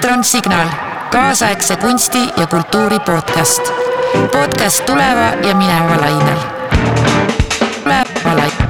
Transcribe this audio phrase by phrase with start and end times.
[0.00, 0.68] elektronsignaal,
[1.12, 3.72] kaasaegse kunsti ja kultuuri podcast.
[4.32, 6.38] podcast tuleva ja mineva lainel.
[7.84, 8.60] tuleva lainel.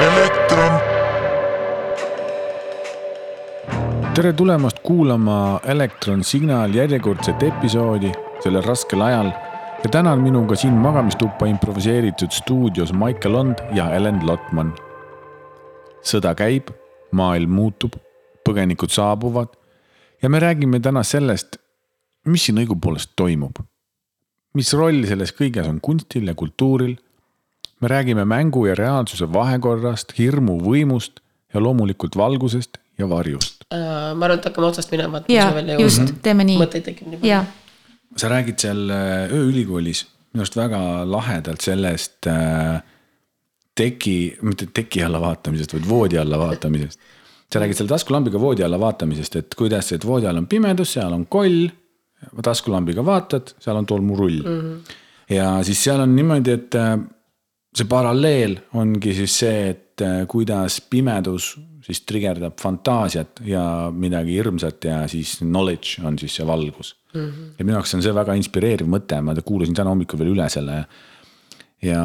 [0.00, 0.80] elektron,
[4.14, 9.47] tere tulemast kuulama Elektron Signaal järjekordset episoodi sellel raskel ajal.
[9.84, 14.74] Ja täna on minuga siin magamistuppa improviseeritud stuudios Maicel Lond ja Helen Lotman.
[16.02, 16.70] sõda käib,
[17.12, 17.96] maailm muutub,
[18.46, 19.54] põgenikud saabuvad
[20.22, 21.58] ja me räägime täna sellest,
[22.26, 23.58] mis siin õigupoolest toimub.
[24.54, 26.96] mis roll selles kõiges on kunstil ja kultuuril.
[27.80, 31.20] me räägime mängu ja reaalsuse vahekorrast, hirmu võimust
[31.54, 33.64] ja loomulikult valgusest ja varjust.
[33.72, 33.78] Äh,
[34.14, 36.58] ma arvan, et hakkame otsast minema, ja just teeme nii.
[36.58, 37.44] mõtteid tekib nii palju ja.
[38.16, 42.80] Sa räägid seal äh, ööülikoolis minu arust väga lahedalt sellest äh,
[43.78, 47.00] teki, mitte teki alla vaatamisest, vaid voodi alla vaatamisest.
[47.52, 51.12] sa räägid seal taskulambiga voodi alla vaatamisest, et kuidas, et voodi all on pimedus, seal
[51.12, 51.68] on koll.
[52.42, 54.60] taskulambiga vaatad, seal on tolmurull mm.
[54.60, 54.94] -hmm.
[55.34, 56.98] ja siis seal on niimoodi, et äh,
[57.76, 61.56] see paralleel ongi siis see, et kuidas pimedus
[61.88, 63.62] siis trigerdab fantaasiat ja
[63.94, 67.24] midagi hirmsat ja siis knowledge on siis see valgus mm.
[67.24, 67.54] -hmm.
[67.58, 70.84] ja minu jaoks on see väga inspireeriv mõte, ma kuulasin täna hommikul veel üle selle.
[71.82, 72.02] ja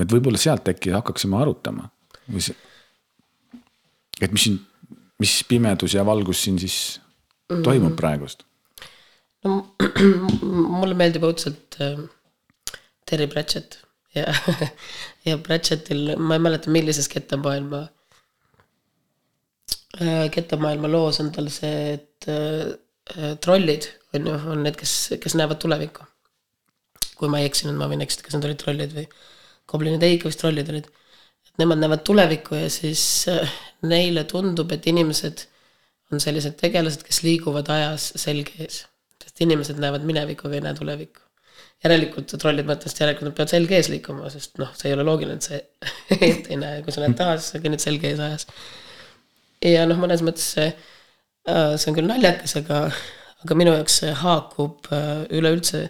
[0.00, 1.90] et võib-olla sealt äkki hakkaksime arutama.
[4.20, 4.60] et mis siin,
[5.18, 7.00] mis pimedus ja valgus siin siis
[7.48, 8.44] toimub praegust.
[9.44, 9.76] no
[10.80, 12.00] mulle meeldib õudselt äh,
[13.04, 13.80] Terry Pratchett
[14.14, 14.32] ja,
[15.28, 17.88] ja Pratchettil, ma ei mäleta, millises kettamaailma
[19.98, 22.70] kettamaailma loos on tal see, et äh,
[23.16, 26.06] äh, trollid on ju, on need, kes, kes näevad tulevikku.
[27.20, 29.02] kui ma ei eksinud, ma võin eksida, kas need olid trollid või
[29.68, 30.86] goblinid, ei, ikka vist trollid olid.
[31.50, 35.46] et nemad näevad tulevikku ja siis äh, neile tundub, et inimesed
[36.10, 38.84] on sellised tegelased, kes liiguvad ajas selge ees.
[39.22, 41.26] sest inimesed näevad minevikku, aga ei näe tulevikku.
[41.84, 45.40] järelikult trollid mõtlesid, järelikult nad peavad selge ees liikuma, sest noh, see ei ole loogiline,
[45.40, 45.58] et sa
[46.30, 48.46] ette ei näe, kui sa näed taha, siis sa kõnnid selge ees ajas.
[49.64, 50.68] Ja noh, mõnes mõttes see,
[51.46, 52.82] see on küll naljakas, aga,
[53.44, 55.86] aga minu jaoks see haakub äh, üleüldse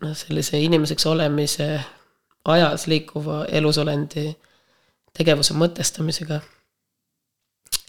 [0.00, 1.68] noh, sellise inimeseks olemise
[2.52, 4.32] ajas liikuva elusolendi
[5.16, 6.40] tegevuse mõtestamisega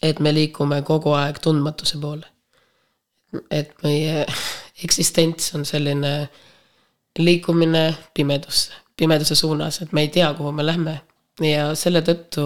[0.04, 2.28] et me liigume kogu aeg tundmatuse poole.
[3.50, 4.26] et meie
[4.86, 6.12] eksistents on selline
[7.18, 7.82] liikumine
[8.14, 11.00] pimedusse, pimeduse suunas, et me ei tea, kuhu me lähme
[11.42, 12.46] ja selle tõttu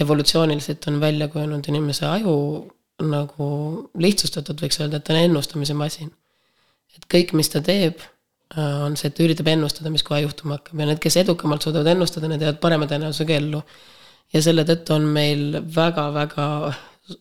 [0.00, 2.36] evolutsiooniliselt on välja kujunenud inimese aju
[3.00, 3.46] nagu
[3.98, 6.10] lihtsustatud, võiks öelda, et ta on ennustamise masin.
[6.96, 8.00] et kõik, mis ta teeb,
[8.58, 11.92] on see, et ta üritab ennustada, mis kohe juhtuma hakkab ja need, kes edukamalt suudavad
[11.92, 13.60] ennustada, need jäävad parema tõenäosusega ellu
[14.34, 16.48] ja selle tõttu on meil väga-väga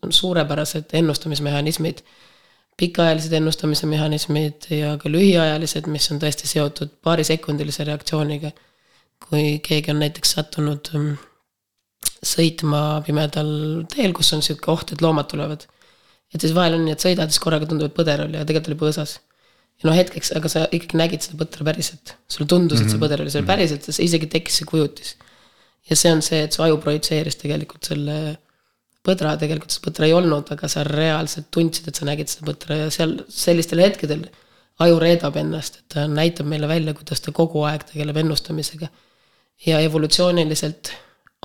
[0.09, 2.01] suurepärased ennustamismehhanismid,
[2.79, 8.51] pikaajalised ennustamise mehhanismid ja ka lühiajalised, mis on tõesti seotud paarisekundilise reaktsiooniga.
[9.29, 11.15] kui keegi on näiteks sattunud mm,
[12.25, 13.51] sõitma pimedal
[13.91, 15.65] teel, kus on sihuke oht, et loomad tulevad.
[16.33, 18.73] et siis vahel on nii, et sõidad, siis korraga tundub, et põder oli, aga tegelikult
[18.73, 19.15] oli põõsas.
[19.79, 23.23] ja noh, hetkeks, aga sa ikkagi nägid seda põtra päriselt, sulle tundus, et see põder
[23.23, 25.15] oli seal päriselt ja isegi tekkis see kujutis
[25.89, 28.19] ja see on see, et su aju projitseeris tegelikult selle
[29.05, 32.77] põdra, tegelikult seda põtra ei olnud, aga sa reaalselt tundsid, et sa nägid seda põtra
[32.83, 34.27] ja seal sellistel hetkedel
[34.83, 38.89] aju reedab ennast, et ta näitab meile välja, kuidas ta kogu aeg tegeleb ennustamisega.
[39.65, 40.93] ja evolutsiooniliselt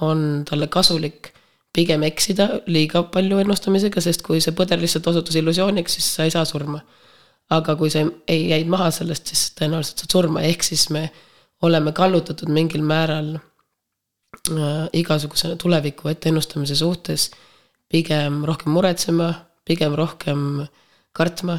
[0.03, 1.31] on talle kasulik
[1.75, 6.35] pigem eksida liiga palju ennustamisega, sest kui see põder lihtsalt osutus illusiooniks, siis sa ei
[6.35, 6.83] saa surma.
[7.51, 8.01] aga kui sa
[8.33, 11.03] ei jäid maha sellest, siis tõenäoliselt saad surma, ehk siis me
[11.63, 17.29] oleme kallutatud mingil määral äh, igasuguse tuleviku ette ennustamise suhtes
[17.93, 19.29] pigem rohkem muretsema,
[19.65, 20.65] pigem rohkem
[21.13, 21.59] kartma.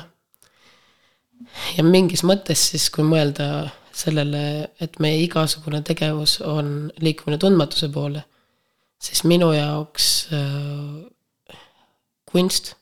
[1.78, 8.24] ja mingis mõttes siis, kui mõelda sellele, et meie igasugune tegevus on liikumine tundmatuse poole,
[9.02, 11.60] siis minu jaoks äh,
[12.32, 12.74] kunst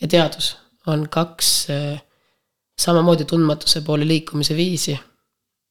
[0.00, 0.54] ja teadus
[0.86, 2.02] on kaks äh,
[2.78, 4.98] samamoodi tundmatuse poole liikumise viisi.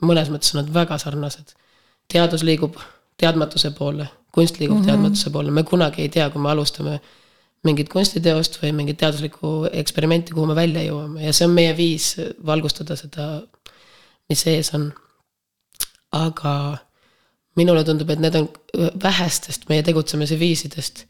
[0.04, 1.54] mõnes mõttes on nad väga sarnased.
[2.12, 2.76] teadus liigub
[3.18, 4.88] teadmatuse poole, kunst liigub mm -hmm.
[4.88, 7.00] teadmatuse poole, me kunagi ei tea, kui me alustame
[7.64, 12.16] mingit kunstiteost või mingit teaduslikku eksperimenti, kuhu me välja jõuame ja see on meie viis
[12.46, 13.42] valgustada seda,
[14.30, 14.92] mis ees on.
[16.16, 16.52] aga
[17.60, 18.48] minule tundub, et need on
[19.04, 21.06] vähestest meie tegutsemise viisidest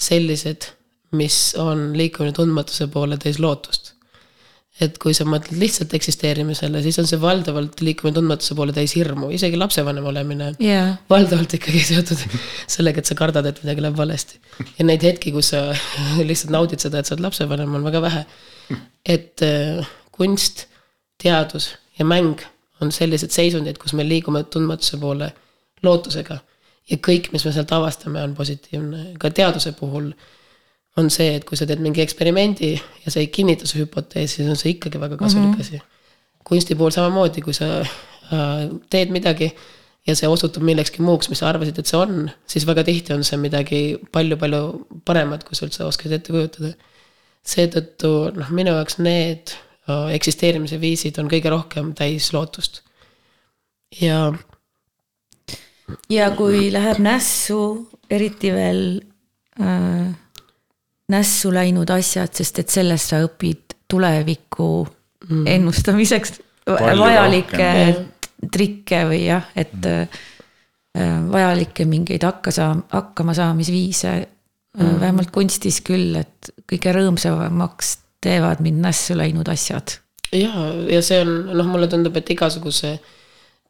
[0.00, 0.70] sellised,
[1.18, 3.96] mis on liikumine tundmatuse poole täis lootust.
[4.80, 9.28] et kui sa mõtled lihtsalt eksisteerimisele, siis on see valdavalt liikumine tundmatuse poole täis hirmu,
[9.36, 10.94] isegi lapsevanem olemine Jaa.
[11.10, 12.22] valdavalt ikkagi seotud
[12.70, 14.40] sellega, et sa kardad, et midagi läheb valesti.
[14.78, 15.66] ja neid hetki, kus sa
[16.30, 18.24] lihtsalt naudid seda, et sa oled lapsevanem, on väga vähe.
[19.18, 20.68] et äh, kunst,
[21.20, 22.40] teadus ja mäng
[22.80, 25.30] on sellised seisundid, kus me liigume tundmatuse poole
[25.84, 26.38] lootusega.
[26.90, 30.08] ja kõik, mis me sealt avastame, on positiivne, ka teaduse puhul
[30.98, 34.48] on see, et kui sa teed mingi eksperimendi ja see ei kinnita su hüpoteesi, siis
[34.50, 35.60] on see ikkagi väga kasulik mm -hmm.
[35.60, 35.82] asi.
[36.44, 39.52] kunsti puhul samamoodi, kui sa äh, teed midagi
[40.06, 43.24] ja see osutub millekski muuks, mis sa arvasid, et see on, siis väga tihti on
[43.24, 44.62] see midagi palju-palju
[45.04, 46.72] paremat, kui sa üldse oskasid ette kujutada.
[47.50, 49.54] seetõttu noh, minu jaoks need
[50.14, 52.82] eksisteerimise viisid on kõige rohkem täis lootust.
[54.00, 54.32] ja
[56.10, 58.82] ja kui läheb nässu, eriti veel
[59.60, 60.10] äh,
[61.10, 64.86] nässu läinud asjad, sest et sellest sa õpid tuleviku
[65.28, 65.46] mm.
[65.46, 66.38] ennustamiseks
[66.70, 68.04] Palju vajalikke rohkem.
[68.52, 71.30] trikke või jah, et mm.
[71.32, 75.00] vajalikke mingeid hakka saa-, hakkamasaamisviise mm.
[75.00, 79.96] vähemalt kunstis küll, et kõige rõõmsamaks teevad mind nässu läinud asjad.
[80.32, 80.52] ja,
[80.90, 82.98] ja see on, noh, mulle tundub, et igasuguse,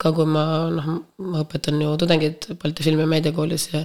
[0.00, 0.44] ka kui ma
[0.74, 0.86] noh,
[1.18, 3.84] ma õpetan ju tudengeid Balti Filmi- ja Meediakoolis ja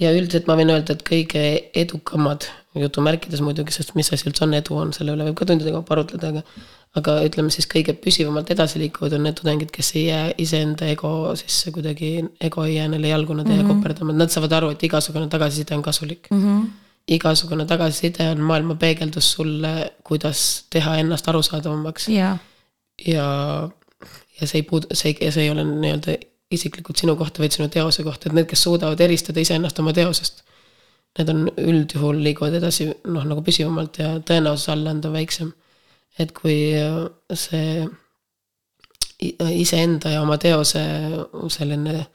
[0.00, 1.42] ja üldiselt ma võin öelda, et kõige
[1.74, 2.46] edukamad,
[2.78, 5.96] jutumärkides muidugi, sest mis asi üldse on edu, on selle üle võib ka tundide kaupa
[5.96, 6.42] arutleda, aga
[6.96, 11.10] aga ütleme siis kõige püsivamalt edasi liikuvad on need tudengid, kes ei jää iseenda ego
[11.36, 13.72] sisse kuidagi, ego ei jää neile jalgu, nad ei jää Mhm.
[13.82, 16.40] koperdama, nad saavad aru, et igasugune tagasiside on kasulik mm.
[16.44, 16.70] -hmm.
[17.08, 19.72] Igasugune tagasiside on maailma peegeldus sulle,
[20.04, 22.36] kuidas teha ennast arusaadavamaks jaa,
[23.06, 23.26] ja,
[24.40, 26.16] ja see ei puudu, see ei, see ei ole nii-öelda
[26.50, 30.44] isiklikult sinu kohta, vaid sinu teose kohta, et need, kes suudavad eristada iseennast oma teosest.
[31.18, 35.54] Need on üldjuhul liiguvad edasi noh, nagu püsivamalt ja tõenäosus alla anda väiksem.
[36.18, 36.72] et kui
[37.36, 37.86] see
[39.20, 40.80] iseenda ja oma teose
[41.52, 42.06] selline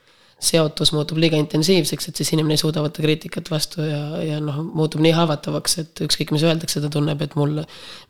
[0.41, 4.57] seotus muutub liiga intensiivseks, et siis inimene ei suuda võtta kriitikat vastu ja, ja noh,
[4.73, 7.59] muutub nii haavatavaks, et ükskõik, mis öeldakse, ta tunneb, et mul,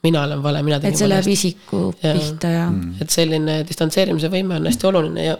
[0.06, 2.16] mina olen vale, mina tegin et see läheb isiku Jaa.
[2.16, 3.02] pihta ja Mm.
[3.04, 5.38] et selline distantseerimise võime on hästi oluline ja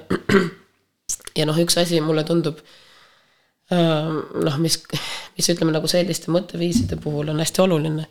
[1.40, 2.60] ja noh, üks asi mulle tundub
[3.72, 4.78] noh, mis,
[5.38, 8.08] mis ütleme nagu selliste mõtteviiside puhul on hästi oluline.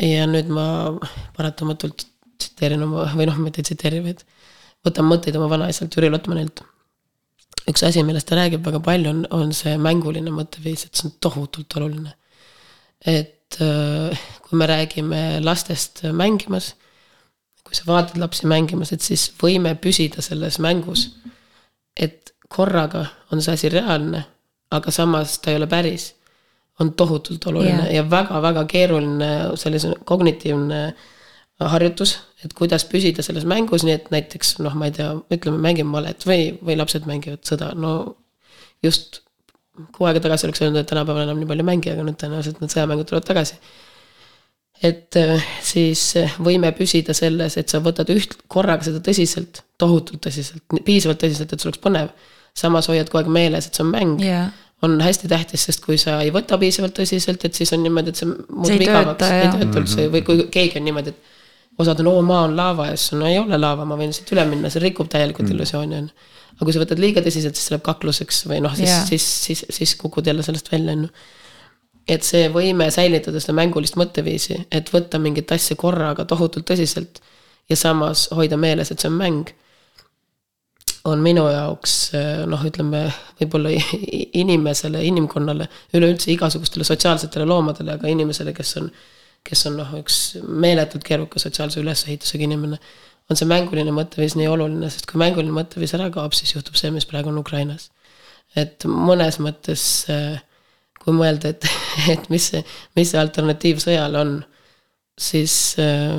[0.00, 0.64] ja nüüd ma
[1.36, 2.06] paratamatult
[2.40, 4.22] tsiteerin oma või noh, mitte ei tsiteeri, vaid
[4.86, 6.62] võtan mõtteid oma vanaisalt Jüri Lotmanilt.
[7.70, 11.16] Üks asi, millest ta räägib väga palju, on, on see mänguline mõtteviis, et see on
[11.20, 12.14] tohutult oluline.
[13.06, 16.72] et äh, kui me räägime lastest mängimas
[17.72, 21.08] kui sa vaatad lapsi mängimas, et siis võime püsida selles mängus.
[21.96, 24.22] et korraga on see asi reaalne,
[24.70, 26.14] aga samas ta ei ole päris.
[26.80, 27.92] on tohutult oluline Jaa.
[27.92, 30.94] ja väga-väga keeruline sellise kognitiivne
[31.70, 35.92] harjutus, et kuidas püsida selles mängus, nii et näiteks noh, ma ei tea, ütleme, mängime
[35.92, 37.92] malet või, või lapsed mängivad sõda, no
[38.84, 39.22] just
[39.94, 42.60] kuu aega tagasi oleks öelnud, et tänapäeval enam nii palju ei mängi, aga nüüd tõenäoliselt
[42.60, 43.56] need sõjamängud tulevad tagasi.
[44.82, 50.24] Et äh, siis äh, võime püsida selles, et sa võtad üht, korraga seda tõsiselt, tohutult
[50.26, 52.10] tõsiselt, piisavalt tõsiselt, et sul oleks põnev.
[52.58, 54.20] samas hoiad kogu aeg meeles, et see on mäng.
[54.20, 54.50] Jaa,
[54.82, 58.18] on hästi tähtis, sest kui sa ei võta piisavalt tõsiselt, et siis on niimoodi, et
[58.18, 60.08] see muutub igavaks, ei tööta üldse.
[60.10, 61.30] Või kui keegi on niimoodi, et.
[61.78, 64.28] Osad on, oo maa on laava ja siis no ei ole laava, ma võin siit
[64.34, 65.54] üle minna, see rikub täielikult mm.
[65.56, 66.32] illusiooni on ju.
[66.56, 69.06] aga kui sa võtad liiga tõsiselt, siis see läheb kakluseks või noh, siis yeah.
[69.08, 71.14] siis, siis, siis kukud jälle sellest välja on ju
[72.10, 77.20] et see võime säilitada seda mängulist mõtteviisi, et võtta mingit asja korraga tohutult tõsiselt
[77.70, 79.52] ja samas hoida meeles, et see on mäng.
[81.04, 82.12] on minu jaoks
[82.46, 83.08] noh, ütleme
[83.40, 83.72] võib-olla
[84.42, 88.90] inimesele, inimkonnale, üleüldse igasugustele sotsiaalsetele loomadele, aga inimesele, kes on.
[89.46, 92.78] Kes on noh, üks meeletult keeruka sotsiaalse ülesehitusega inimene.
[93.30, 96.90] on see mänguline mõtteviis nii oluline, sest kui mänguline mõtteviis ära kaob, siis juhtub see,
[96.94, 97.90] mis praegu on Ukrainas.
[98.56, 100.40] et mõnes mõttes äh,
[101.02, 101.66] kui mõelda, et,
[102.14, 102.62] et mis see,
[102.98, 104.34] mis see alternatiiv sõjale on,
[105.18, 106.18] siis äh,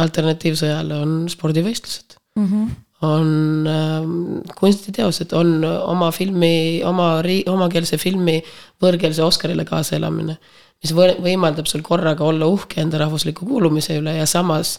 [0.00, 2.48] alternatiiv sõjale on spordivõistlused mm.
[2.48, 2.74] -hmm.
[3.08, 8.40] on äh, kunstiteosed, on oma filmi, oma ri-, omakeelse filmi
[8.82, 10.38] võõrkeelse Oscarile kaasaelamine.
[10.82, 14.78] Mis võ-, võimaldab sul korraga olla uhke enda rahvusliku kuulumise üle ja samas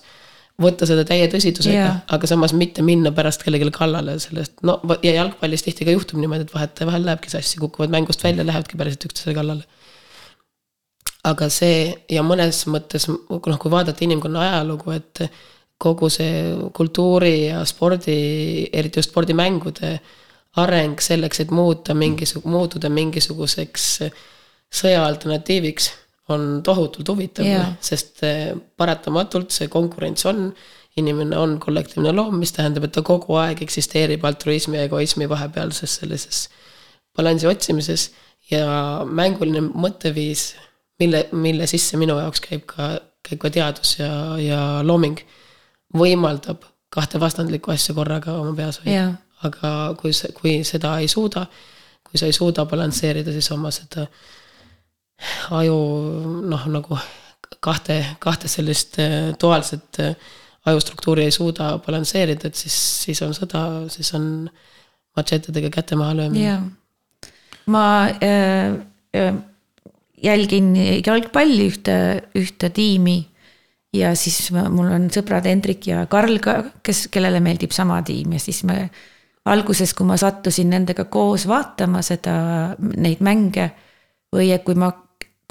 [0.62, 2.02] võtta seda täie tõsidusega yeah.
[2.14, 6.46] aga samas mitte minna pärast kellelegi kallale sellest, no ja jalgpallis tihti ka juhtub niimoodi,
[6.46, 9.66] et vahetevahel lähebki sassi, kukuvad mängust välja, lähevadki päriselt üksteise kallale.
[11.24, 15.24] aga see ja mõnes mõttes noh, kui vaadata inimkonna ajalugu, et
[15.82, 19.98] kogu see kultuuri ja spordi, eriti just spordimängude
[20.62, 23.88] areng selleks, et muuta mingisugune, muutuda mingisuguseks
[24.74, 25.92] sõja alternatiiviks,
[26.34, 30.48] on tohutult huvitav yeah., sest eh, paratamatult see konkurents on.
[30.98, 35.96] inimene on kollektiivne loom, mis tähendab, et ta kogu aeg eksisteerib altruismi ja egoismi vahepealses
[36.00, 36.44] sellises
[37.18, 38.12] balansi otsimises
[38.52, 38.66] ja
[39.06, 40.52] mänguline mõtteviis,
[41.02, 42.92] mille, mille sisse minu jaoks käib ka,
[43.26, 45.18] käib ka teadus ja, ja looming,
[45.98, 49.12] võimaldab kahte vastandlikku asja korraga oma peas hoida Jaa.
[49.50, 51.48] aga kui kui seda ei suuda,
[52.06, 54.06] kui sa ei suuda balansseerida siis oma seda
[55.52, 55.78] aju
[56.50, 57.00] noh, nagu
[57.64, 60.16] kahte, kahte sellist äh, duaalset äh,
[60.66, 64.48] ajustruktuuri ei suuda balansseerida, et siis, siis on sõda, siis on
[65.18, 66.46] matšetedega käte maha löömine.
[66.46, 66.62] jaa.
[67.66, 68.74] ma äh,
[69.16, 69.34] äh,
[70.24, 70.74] jälgin
[71.06, 71.96] jalgpalli ühte,
[72.40, 73.20] ühte tiimi
[73.94, 78.36] ja siis ma- mul on sõbrad Hendrik ja Karl ka, kes, kellele meeldib sama tiim
[78.36, 78.90] ja siis me
[79.46, 82.36] alguses, kui ma sattusin nendega koos vaatama seda,
[82.80, 83.70] neid mänge
[84.34, 84.90] või et kui ma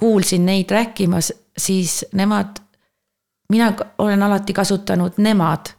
[0.03, 2.59] kuulsin neid rääkimas, siis nemad,
[3.49, 5.71] mina olen alati kasutanud nemad,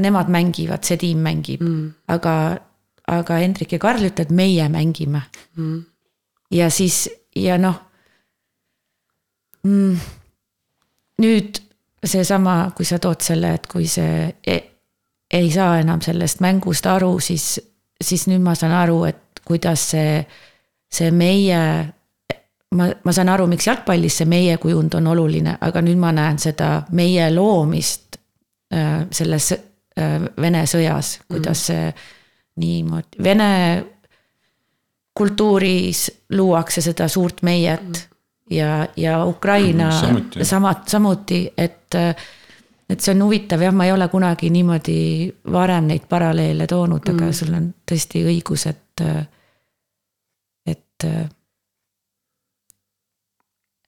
[0.00, 2.34] nemad mängivad, see tiim mängib mm., aga,
[3.10, 5.20] aga Hendrik ja Karl ütlevad, meie mängime
[5.56, 5.82] mm..
[6.54, 7.02] ja siis
[7.36, 7.76] ja noh
[9.66, 10.00] mm,.
[11.20, 11.60] nüüd
[12.06, 14.62] seesama, kui sa tood selle, et kui see ei,
[15.28, 17.58] ei saa enam sellest mängust aru, siis,
[18.00, 20.22] siis nüüd ma saan aru, et kuidas see,
[20.88, 21.60] see meie
[22.76, 26.38] ma, ma saan aru, miks jalgpallis see meie kujund on oluline, aga nüüd ma näen
[26.42, 28.20] seda meie loomist
[28.74, 31.88] äh, selles äh, Vene sõjas, kuidas see
[32.60, 33.50] niimoodi, Vene
[35.16, 38.04] kultuuris luuakse seda suurt meiet
[38.50, 40.46] ja, ja Ukraina Samuti, jah.
[40.48, 41.98] samad, samuti, et
[42.90, 45.00] et see on huvitav jah, ma ei ole kunagi niimoodi
[45.52, 49.02] varem neid paralleele toonud mm., aga sul on tõesti õigus, et,
[50.66, 51.06] et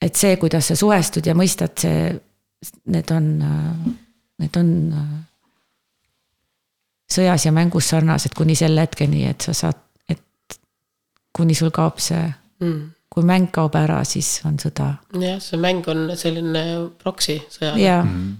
[0.02, 2.10] et see, kuidas sa suhestud ja mõistad, see,
[2.90, 3.28] need on,
[4.42, 4.72] need on
[7.12, 9.78] sõjas ja mängus sarnased kuni selle hetkeni, et sa saad,
[10.10, 10.58] et
[11.36, 12.30] kuni sul kaob see,
[12.62, 12.92] Mm.
[13.10, 14.84] kui mäng kaob ära, siis on sõda.
[15.18, 16.60] jah, see mäng on selline
[17.02, 17.96] proksi sõjale ja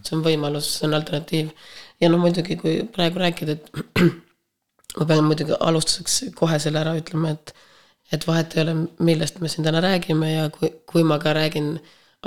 [0.07, 1.51] see on võimalus, see on alternatiiv.
[2.01, 3.73] ja no muidugi, kui praegu rääkida, et
[4.99, 7.53] ma pean muidugi alustuseks kohe selle ära ütlema, et
[8.13, 11.75] et vahet ei ole, millest me siin täna räägime ja kui, kui ma ka räägin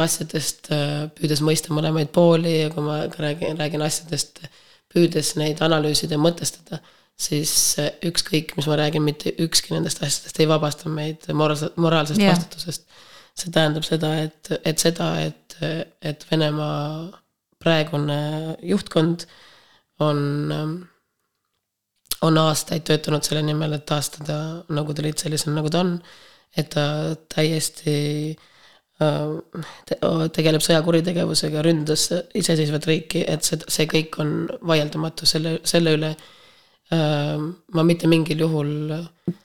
[0.02, 4.44] asjadest äh, püüdes mõista mõlemaid pooli ja kui ma ka räägin, räägin asjadest
[4.92, 6.82] püüdes neid analüüsida ja mõtestada,
[7.20, 12.24] siis äh, ükskõik, mis ma räägin, mitte ükski nendest asjadest ei vabasta meid moraalsest, moraalsest
[12.24, 12.36] Jah.
[12.36, 12.88] vastutusest.
[13.36, 15.56] see tähendab seda, et, et seda, et,
[16.02, 17.10] et Venemaa
[17.60, 18.20] praegune
[18.64, 19.26] juhtkond
[20.00, 20.20] on,
[22.26, 24.40] on aastaid töötanud selle nimel, et taastada
[24.70, 25.98] Nõukogude Liit sellisena, nagu ta on.
[26.56, 26.86] et ta
[27.34, 27.96] täiesti
[29.04, 29.58] äh,
[29.90, 29.98] te,
[30.38, 37.36] tegeleb sõjakuritegevusega, ründas iseseisvat riiki, et see, see kõik on vaieldamatu selle, selle üle äh,
[37.76, 38.72] ma mitte mingil juhul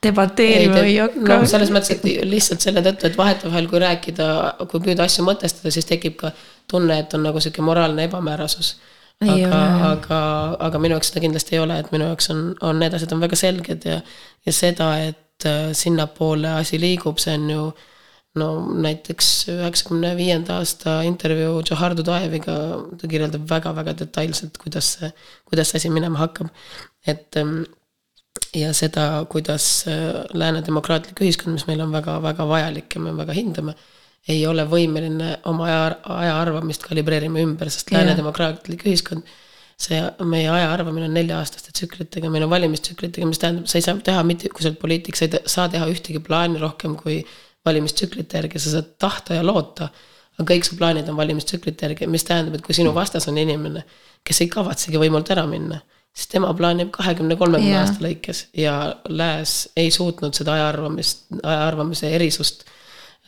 [0.03, 4.27] debateerima ei hakka no selles mõttes, et lihtsalt selle tõttu, et vahetevahel, kui rääkida,
[4.71, 6.31] kui püüda asju mõtestada, siis tekib ka
[6.69, 8.75] tunne, et on nagu sihuke moraalne ebamäärasus.
[8.75, 8.90] Ei
[9.21, 9.61] aga
[9.91, 10.19] aga,
[10.67, 13.23] aga minu jaoks seda kindlasti ei ole, et minu jaoks on, on need asjad on
[13.23, 14.01] väga selged ja,
[14.47, 17.65] ja seda, et äh, sinnapoole asi liigub, see on ju
[18.39, 18.47] no
[18.85, 22.55] näiteks üheksakümne viienda aasta intervjuu Johar Dudajeviga,
[22.97, 25.11] ta kirjeldab väga-väga detailselt, kuidas see,
[25.49, 26.49] kuidas see asi minema hakkab.
[27.05, 27.63] et ähm,
[28.55, 33.35] ja seda, kuidas äh, lääne demokraatlik ühiskond, mis meil on väga-väga vajalik ja me väga
[33.35, 33.75] hindame,
[34.29, 39.25] ei ole võimeline oma aja, aja arvamist kalibreerima ümber, sest lääne demokraatlik ühiskond,
[39.81, 39.97] see
[40.29, 44.21] meie aja arvamine on nelja-aastaste tsüklitega, meil on valimistsüklitega, mis tähendab, sa ei saa teha
[44.27, 47.23] mitte, kui sa oled poliitik, sa ei saa teha ühtegi plaani rohkem kui
[47.65, 49.89] valimistsüklite järgi, sa saad tahta ja loota.
[50.37, 53.83] aga kõik su plaanid on valimistsüklite järgi, mis tähendab, et kui sinu vastas on inimene,
[54.25, 55.81] kes ei kavatsegi võimult ära minna,
[56.13, 58.75] siis tema plaanib kahekümne, kolmekümne aasta lõikes ja
[59.09, 62.77] lääs ei suutnud seda aja arvamist, aja arvamise erisust äh,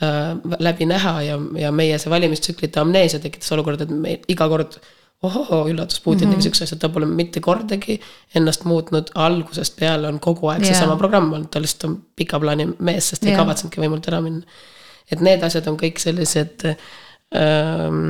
[0.02, 4.80] läbi näha ja, ja meie see valimistsüklite amneesia tekitas olukorda, et me iga kord
[5.24, 7.96] ohohoo, üllatus, Putin tegi siukse asja, ta pole mitte kordagi
[8.36, 10.74] ennast muutnud, algusest peale on kogu aeg Jaa.
[10.74, 14.20] seesama programm olnud, ta lihtsalt on pika plaani mees, sest ta ei kavatsenudki võimult ära
[14.26, 14.60] minna.
[15.12, 18.02] et need asjad on kõik sellised ähm,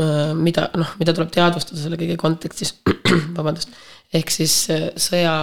[0.00, 2.78] äh, mida noh, mida tuleb teadvustada selle kõige kontekstis,
[3.38, 3.74] vabandust,
[4.14, 5.34] ehk siis äh, sõja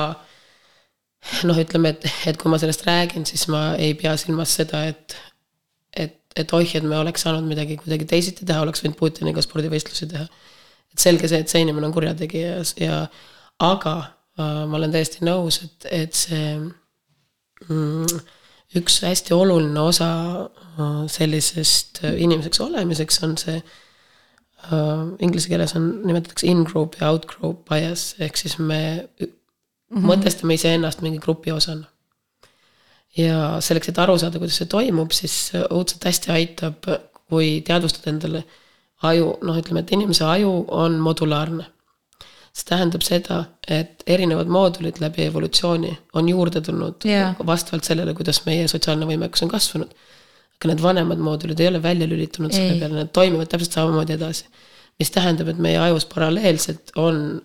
[1.48, 5.18] noh, ütleme, et, et kui ma sellest räägin, siis ma ei pea silmas seda, et
[5.96, 10.10] et, et oih, et me oleks saanud midagi kuidagi teisiti teha, oleks võinud Putiniga spordivõistlusi
[10.12, 10.26] teha.
[10.92, 12.98] et selge see, et see inimene on kurjategija ja,
[13.64, 16.58] aga äh, ma olen täiesti nõus, et, et see
[17.70, 18.20] mm,
[18.80, 20.12] üks hästi oluline osa
[20.44, 23.72] äh, sellisest äh, inimeseks olemiseks on see äh,.
[25.22, 28.80] Inglise keeles on, nimetatakse in-group ja out-group bias, ehk siis me
[29.96, 30.12] mm -hmm.
[30.12, 31.86] mõtestame iseennast mingi grupi osana.
[33.18, 36.88] ja selleks, et aru saada, kuidas see toimub, siis õudselt hästi aitab,
[37.30, 38.44] kui teadvustada endale
[39.02, 41.66] aju, noh, ütleme, et inimese aju on modulaarne
[42.56, 47.34] see tähendab seda, et erinevad moodulid läbi evolutsiooni on juurde tulnud Jaa.
[47.46, 49.92] vastavalt sellele, kuidas meie sotsiaalne võimekus on kasvanud.
[50.56, 52.80] aga need vanemad moodulid ei ole välja lülitunud selle Ei.
[52.80, 54.46] peale, nad toimivad täpselt samamoodi edasi.
[55.00, 57.42] mis tähendab, et meie ajus paralleelselt on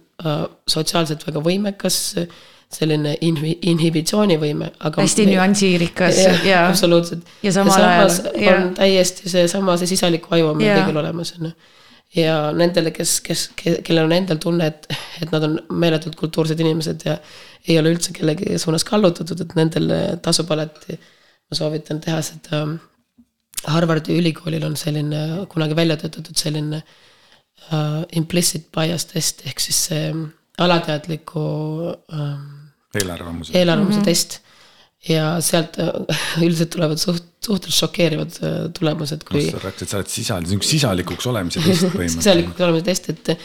[0.69, 7.27] sotsiaalselt väga võimekas äh, selline inhi-, inhibitsioonivõime, aga hästi me- nüansiirikas jah, ja, absoluutselt.
[7.43, 8.15] ja samal ajal,
[8.53, 11.55] on täiesti seesama, see sisaliku aju on meil kõigil olemas, on ju.
[12.21, 14.87] ja nendele, kes, kes, kellel on endal tunne, et,
[15.25, 17.19] et nad on meeletult kultuursed inimesed ja
[17.67, 19.91] ei ole üldse kellegi suunas kallutatud, et nendel
[20.23, 20.95] tasub alati,
[21.50, 22.65] ma soovitan teha seda.
[23.61, 26.79] Harvardi ülikoolil on selline kunagi välja töötatud selline
[27.69, 30.12] uh, implicit bias test ehk siis see
[30.61, 31.43] alateadliku
[32.12, 32.47] um,
[32.95, 33.55] eelarvamused.
[33.55, 34.05] eelarvamuse mm -hmm.
[34.05, 34.40] test.
[35.09, 35.88] ja sealt äh,
[36.45, 41.26] üldiselt tulevad suht, suhteliselt šokeerivad äh, tulemused, kui sa rääkisid, sa oled sisal, niisugune sisalikuks
[41.26, 42.23] olemise test põhimõtteliselt.
[42.26, 43.37] sisalikuks olemise test, et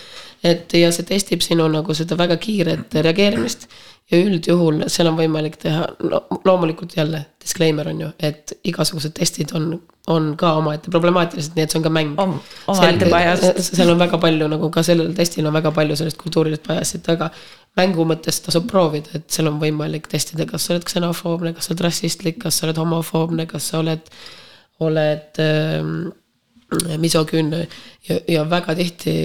[0.44, 3.70] et ja see testib sinu nagu seda väga kiiret reageerimist
[4.12, 9.54] ja üldjuhul seal on võimalik teha no,, loomulikult jälle disclaimer on ju, et igasugused testid
[9.58, 9.72] on,
[10.12, 12.36] on ka omaette problemaatilised, nii et see on ka mäng Om-
[12.74, 13.62] omaette biased.
[13.68, 17.32] seal on väga palju nagu ka sellel testil on väga palju sellist kultuurilist bias'it, aga
[17.80, 21.74] mängu mõttes tasub proovida, et seal on võimalik testida, kas sa oled ksenofoobne, kas sa
[21.74, 24.06] oled rassistlik, kas sa oled homofoobne, kas sa oled,
[24.86, 25.98] oled ähm,
[27.02, 27.66] misoküünne
[28.10, 29.16] ja, ja väga tihti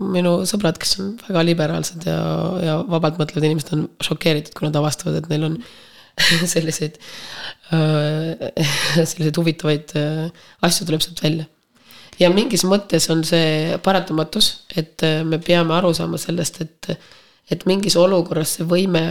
[0.00, 2.18] minu sõbrad, kes on väga liberaalsed ja,
[2.64, 5.60] ja vabalt mõtlevad inimesed on šokeeritud, kui nad avastavad, et neil on
[6.54, 6.98] selliseid,
[7.70, 11.46] selliseid huvitavaid äh, asju tuleb sealt välja
[12.18, 16.94] ja mingis mõttes on see paratamatus, et äh, me peame aru saama sellest, et,
[17.50, 19.04] et mingis olukorras see võime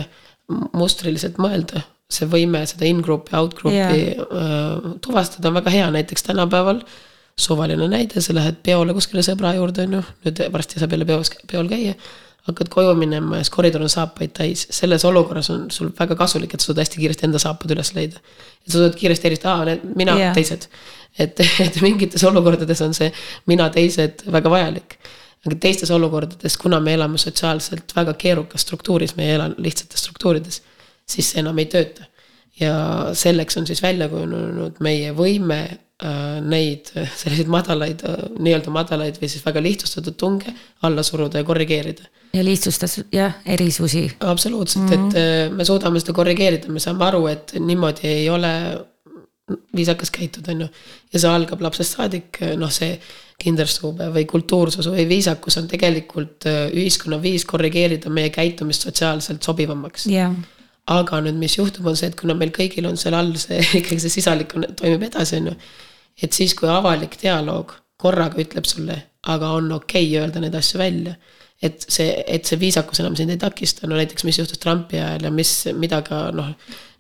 [0.77, 4.94] mustriliselt mõelda, see võime seda in-group'i, out-group'i yeah.
[5.04, 6.79] tuvastada on väga hea, näiteks tänapäeval
[7.40, 11.32] suvaline näide, sa lähed peole kuskile sõbra juurde, on ju, nüüd varsti saab jälle peos,
[11.52, 11.94] peol käia
[12.48, 16.54] hakkad koju minema ja siis koridor on saapaid täis, selles olukorras on sul väga kasulik,
[16.54, 18.22] et sa suudad hästi kiiresti enda saapad üles leida.
[18.64, 20.68] et sa suudad kiiresti eristada, aa, need mina yeah., teised.
[21.20, 23.12] et, et mingites olukordades on see
[23.52, 24.96] mina, teised väga vajalik.
[25.46, 30.62] aga teistes olukordades, kuna me elame sotsiaalselt väga keerukas struktuuris, me ei ela lihtsates struktuurides,
[31.08, 32.08] siis see enam ei tööta.
[32.60, 32.78] ja
[33.14, 35.60] selleks on siis välja kujunenud meie võime
[36.46, 40.53] neid äh, selliseid madalaid äh,, nii-öelda madalaid või siis väga lihtsustatud tunge
[40.86, 42.05] alla suruda ja korrigeerida
[42.38, 44.03] ja lihtsustas jah, erisusi.
[44.20, 45.07] absoluutselt mm, -hmm.
[45.10, 48.51] et äh, me suudame seda korrigeerida, me saame aru, et niimoodi ei ole
[49.75, 50.68] viisakas käituda, on ju.
[51.14, 53.00] ja see algab lapsest saadik, noh, see
[53.40, 60.05] kinderstube või kultuursus või viisakus on tegelikult ühiskonna viis korrigeerida meie käitumist sotsiaalselt sobivamaks.
[60.12, 60.36] jah,
[60.88, 64.00] aga nüüd, mis juhtub, on see, et kuna meil kõigil on seal all see ikkagi
[64.03, 65.57] see sisalik on, toimib edasi, on ju.
[66.22, 70.80] Et siis, kui avalik dialoog korraga ütleb sulle, aga on okei okay öelda neid asju
[70.82, 71.16] välja.
[71.62, 75.24] et see, et see viisakus enam sind ei takista, no näiteks, mis juhtus Trumpi ajal
[75.25, 76.51] ja mis, mida ka noh,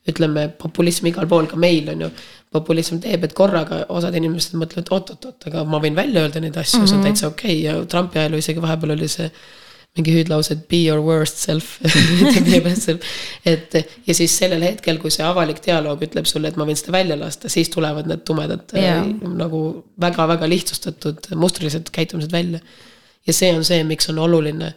[0.09, 2.09] ütleme populism igal pool, ka meil on ju.
[2.51, 6.79] populism teeb, et korraga osad inimesed mõtlevad oot-oot-oot, aga ma võin välja öelda neid asju
[6.79, 6.89] mm, -hmm.
[6.89, 7.63] see on täitsa okei okay.
[7.65, 9.29] ja Trumpi ajal isegi vahepeal oli see
[9.97, 11.77] mingi hüüdlause, et be your worst self
[13.51, 16.95] et ja siis sellel hetkel, kui see avalik dialoog ütleb sulle, et ma võin seda
[16.95, 19.01] välja lasta, siis tulevad need tumedad Jaa.
[19.01, 19.63] äh, nagu
[20.01, 22.61] väga-väga lihtsustatud mustrilised käitumised välja.
[23.27, 24.73] ja see on see, miks on oluline,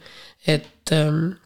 [0.47, 1.37] et ähm,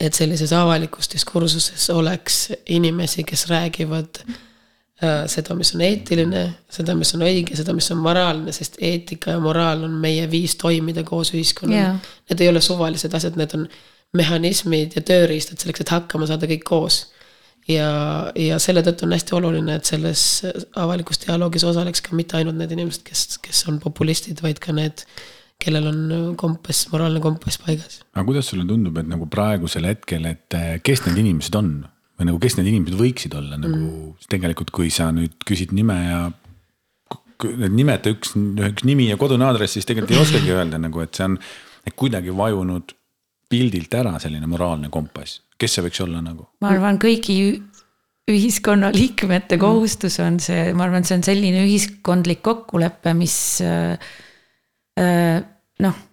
[0.00, 4.42] et sellises avalikus diskursuses oleks inimesi, kes räägivad äh,
[5.28, 9.42] seda, mis on eetiline, seda, mis on õige, seda, mis on moraalne, sest eetika ja
[9.42, 11.98] moraal on meie viis toimida koos ühiskonnana Jaa.
[12.30, 13.66] Need ei ole suvalised asjad, need on
[14.16, 17.02] mehhanismid ja tööriistad selleks, et hakkama saada kõik koos.
[17.68, 17.88] ja,
[18.38, 20.20] ja selle tõttu on hästi oluline, et selles
[20.78, 25.02] avalikus dialoogis osaleks ka mitte ainult need inimesed, kes, kes on populistid, vaid ka need,
[25.60, 28.00] kellel on kompass, moraalne kompass paigas.
[28.14, 31.74] aga kuidas sulle tundub, et nagu praegusel hetkel, et eh, kes need inimesed on
[32.16, 34.26] või nagu kes need inimesed võiksid olla nagu mm.
[34.32, 36.20] tegelikult, kui sa nüüd küsid nime ja
[37.68, 41.28] nimeta üks, üks nimi ja kodune aadress, siis tegelikult ei oskagi öelda nagu, et see
[41.28, 41.38] on
[41.86, 42.94] et kuidagi vajunud
[43.50, 46.48] pildilt ära selline moraalne kompass, kes see võiks olla nagu?
[46.64, 47.38] ma arvan, kõigi
[48.26, 53.94] ühiskonnaliikmete kohustus on see, ma arvan, see on selline ühiskondlik kokkulepe, mis äh,
[54.98, 55.38] äh,
[55.84, 56.04] noh.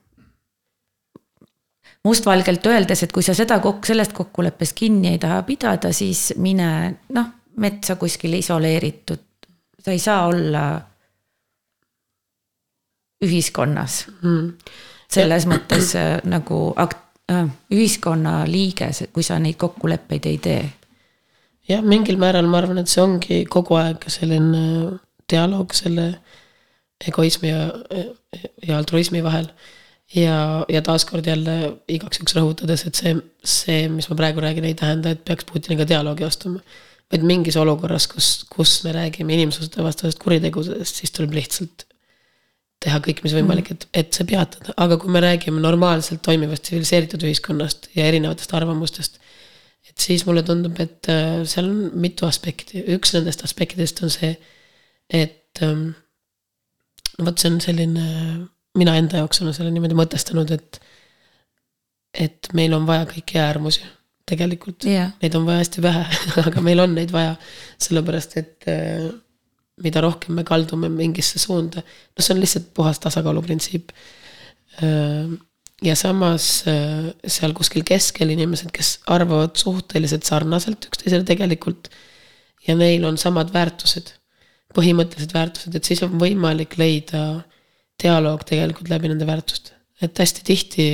[2.04, 6.70] Mustvalgelt öeldes, et kui sa seda kokku, sellest kokkuleppest kinni ei taha pidada, siis mine
[7.16, 7.30] noh,
[7.64, 9.24] metsa kuskil isoleeritud,
[9.80, 10.64] sa ei saa olla
[13.24, 14.54] ühiskonnas mm..
[15.12, 20.64] selles mõttes äh, nagu akt- äh,, ühiskonna liige, kui sa neid kokkuleppeid ei tee.
[21.70, 24.98] jah, mingil määral ma arvan, et see ongi kogu aeg selline
[25.32, 26.10] dialoog selle
[27.08, 27.68] egoismi ja,
[28.68, 29.48] ja altruismi vahel.
[30.16, 31.58] Ja, ja taaskord jälle
[31.92, 35.88] igaks juhuks rõhutades, et see, see, mis ma praegu räägin, ei tähenda, et peaks Putiniga
[35.90, 36.64] dialoogi astuma.
[37.14, 41.84] vaid mingis olukorras, kus, kus me räägime inimsusevastasest kuritegudest, siis tuleb lihtsalt
[42.84, 47.24] teha kõik, mis võimalik, et, et see peatada, aga kui me räägime normaalselt toimivast tsiviliseeritud
[47.28, 49.20] ühiskonnast ja erinevatest arvamustest.
[49.90, 54.34] et siis mulle tundub, et äh, seal on mitu aspekti, üks nendest aspektidest on see,
[55.12, 55.92] et ähm,
[57.20, 58.08] vot see on selline,
[58.78, 60.80] mina enda jaoks olen selle niimoodi mõtestanud, et.
[62.14, 63.86] et meil on vaja kõiki äärmusi
[64.30, 66.04] tegelikult yeah., neid on vaja hästi vähe
[66.48, 67.36] aga meil on neid vaja,
[67.82, 69.12] sellepärast et äh,
[69.82, 73.92] mida rohkem me kaldume mingisse suunda, no see on lihtsalt puhas tasakaaluprintsiip.
[75.84, 81.90] ja samas seal kuskil keskel inimesed, kes arvavad suhteliselt sarnaselt üksteisele tegelikult
[82.68, 84.14] ja neil on samad väärtused,
[84.74, 87.44] põhimõttelised väärtused, et siis on võimalik leida
[88.02, 90.88] dialoog tegelikult läbi nende väärtuste, et hästi tihti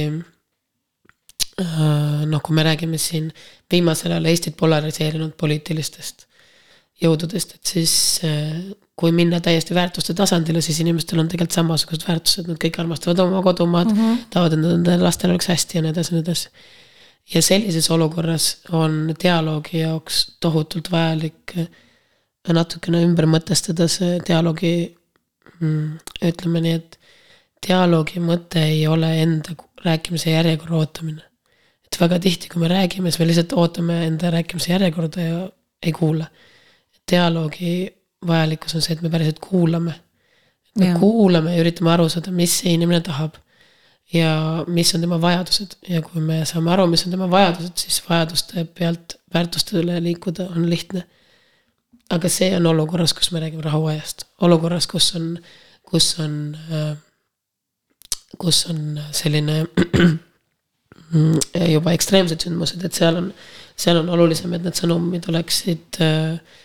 [1.59, 3.31] noh, kui me räägime siin
[3.71, 6.29] viimasel ajal Eestit polariseerinud poliitilistest
[6.99, 7.93] jõududest, et siis
[8.27, 8.59] äh,
[8.99, 13.43] kui minna täiesti väärtuste tasandile, siis inimestel on tegelikult samasugused väärtused, nad kõik armastavad oma
[13.45, 14.25] kodumaad mm, -hmm.
[14.33, 16.49] tahavad, et nende lastel oleks hästi ja nii edasi ja nii edasi.
[17.33, 21.69] ja sellises olukorras on dialoogi jaoks tohutult vajalik äh,
[22.53, 24.97] natukene ümber mõtestada see dialoogi,
[25.61, 26.99] ütleme nii, et
[27.67, 31.21] dialoogi mõte ei ole enda rääkimise järjekorra ootamine.
[31.85, 35.41] et väga tihti, kui me räägime, siis me lihtsalt ootame enda rääkimise järjekorda ja
[35.83, 36.27] ei kuula
[37.11, 37.73] dialoogi
[38.27, 39.93] vajalikkus on see, et me päriselt kuulame.
[40.79, 40.97] me ja.
[40.99, 43.37] kuulame ja üritame aru saada, mis see inimene tahab.
[44.13, 48.01] ja mis on tema vajadused ja kui me saame aru, mis on tema vajadused, siis
[48.07, 51.03] vajaduste pealt väärtustele liikuda on lihtne.
[52.09, 55.35] Aga see on olukorras, kus me räägime rahuajast, olukorras, kus on,
[55.89, 56.95] kus on, äh,
[58.37, 59.61] kus on selline
[61.75, 63.29] juba ekstreemsed sündmused, et seal on,
[63.79, 66.57] seal on olulisem, et need sõnumid oleksid äh,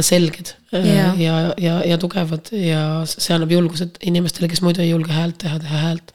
[0.00, 1.12] selged yeah.
[1.20, 5.58] ja, ja, ja tugevad ja see annab julgused inimestele, kes muidu ei julge häält teha,
[5.60, 6.14] teha häält.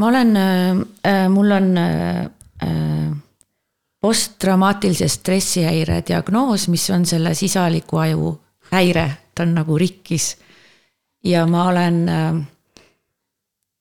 [0.00, 2.28] ma olen äh,, mul on äh,
[4.00, 8.40] posttraumaatilise stressihäire diagnoos, mis on selle sisaliku aju
[8.72, 10.36] häire, ta on nagu rikkis.
[11.24, 12.34] ja ma olen äh,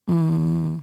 [0.09, 0.79] mm,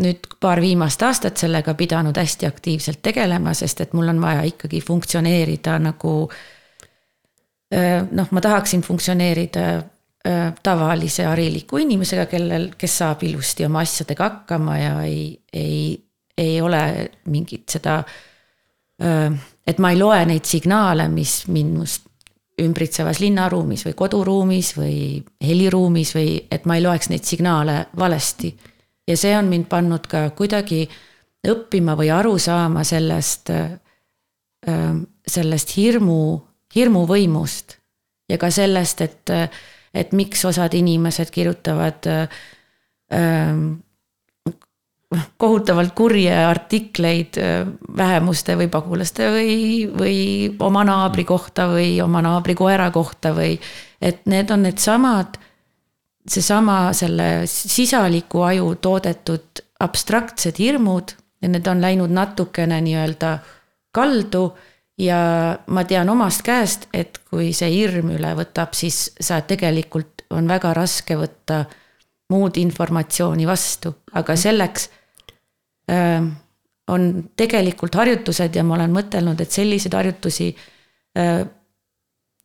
[0.00, 4.80] nüüd paar viimast aastat sellega pidanud hästi aktiivselt tegelema, sest et mul on vaja ikkagi
[4.80, 6.12] funktsioneerida nagu
[7.74, 9.64] äh, noh, ma tahaksin funktsioneerida
[10.28, 16.04] äh, tavalise hariliku inimesega, kellel, kes saab ilusti oma asjadega hakkama ja ei, ei,
[16.38, 17.98] ei ole mingit seda.
[17.98, 18.33] Äh,
[19.00, 22.06] et ma ei loe neid signaale, mis minust
[22.62, 24.98] ümbritsevas linnaruumis või koduruumis või
[25.42, 28.54] heliruumis või et ma ei loeks neid signaale valesti.
[29.08, 30.86] ja see on mind pannud ka kuidagi
[31.48, 33.50] õppima või aru saama sellest,
[35.26, 36.20] sellest hirmu
[36.74, 37.78] hirmuvõimust
[38.28, 39.32] ja ka sellest, et,
[39.94, 42.08] et miks osad inimesed kirjutavad
[45.38, 49.56] kohutavalt kurje artikleid äh, vähemuste või pagulaste või,
[49.90, 50.18] või
[50.62, 53.56] oma naabri kohta või oma naabri koera kohta või
[54.00, 55.38] et need on needsamad,
[56.28, 63.36] seesama selle sisaliku aju toodetud abstraktsed hirmud ja need on läinud natukene nii-öelda
[63.94, 64.46] kaldu
[64.98, 65.18] ja
[65.66, 70.72] ma tean omast käest, et kui see hirm üle võtab, siis sa tegelikult on väga
[70.74, 71.64] raske võtta
[72.32, 75.03] muud informatsiooni vastu, aga selleks äh,
[76.88, 77.02] on
[77.36, 80.48] tegelikult harjutused ja ma olen mõtelnud, et selliseid harjutusi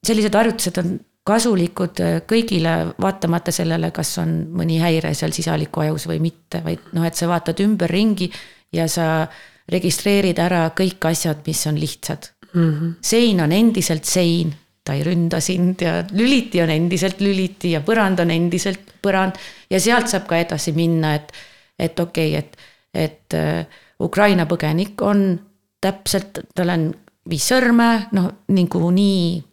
[0.06, 0.98] sellised harjutused on
[1.30, 7.06] kasulikud kõigile, vaatamata sellele, kas on mõni häire seal sisaliku ajus või mitte, vaid noh,
[7.06, 8.30] et sa vaatad ümberringi
[8.76, 9.28] ja sa
[9.70, 12.72] registreerid ära kõik asjad, mis on lihtsad mm.
[12.72, 12.96] -hmm.
[13.02, 18.20] sein on endiselt sein, ta ei ründa sind ja lüliti on endiselt lüliti ja põrand
[18.24, 19.38] on endiselt põrand.
[19.70, 21.32] ja sealt saab ka edasi minna, et,
[21.80, 22.58] et okei okay,, et,
[22.94, 23.66] et äh,
[24.02, 25.40] Ukraina põgenik on
[25.82, 26.90] täpselt, tal on
[27.30, 29.44] viis sõrme, noh nagu nii.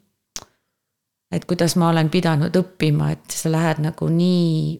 [1.37, 4.79] et kuidas ma olen pidanud õppima, et sa lähed nagu nii,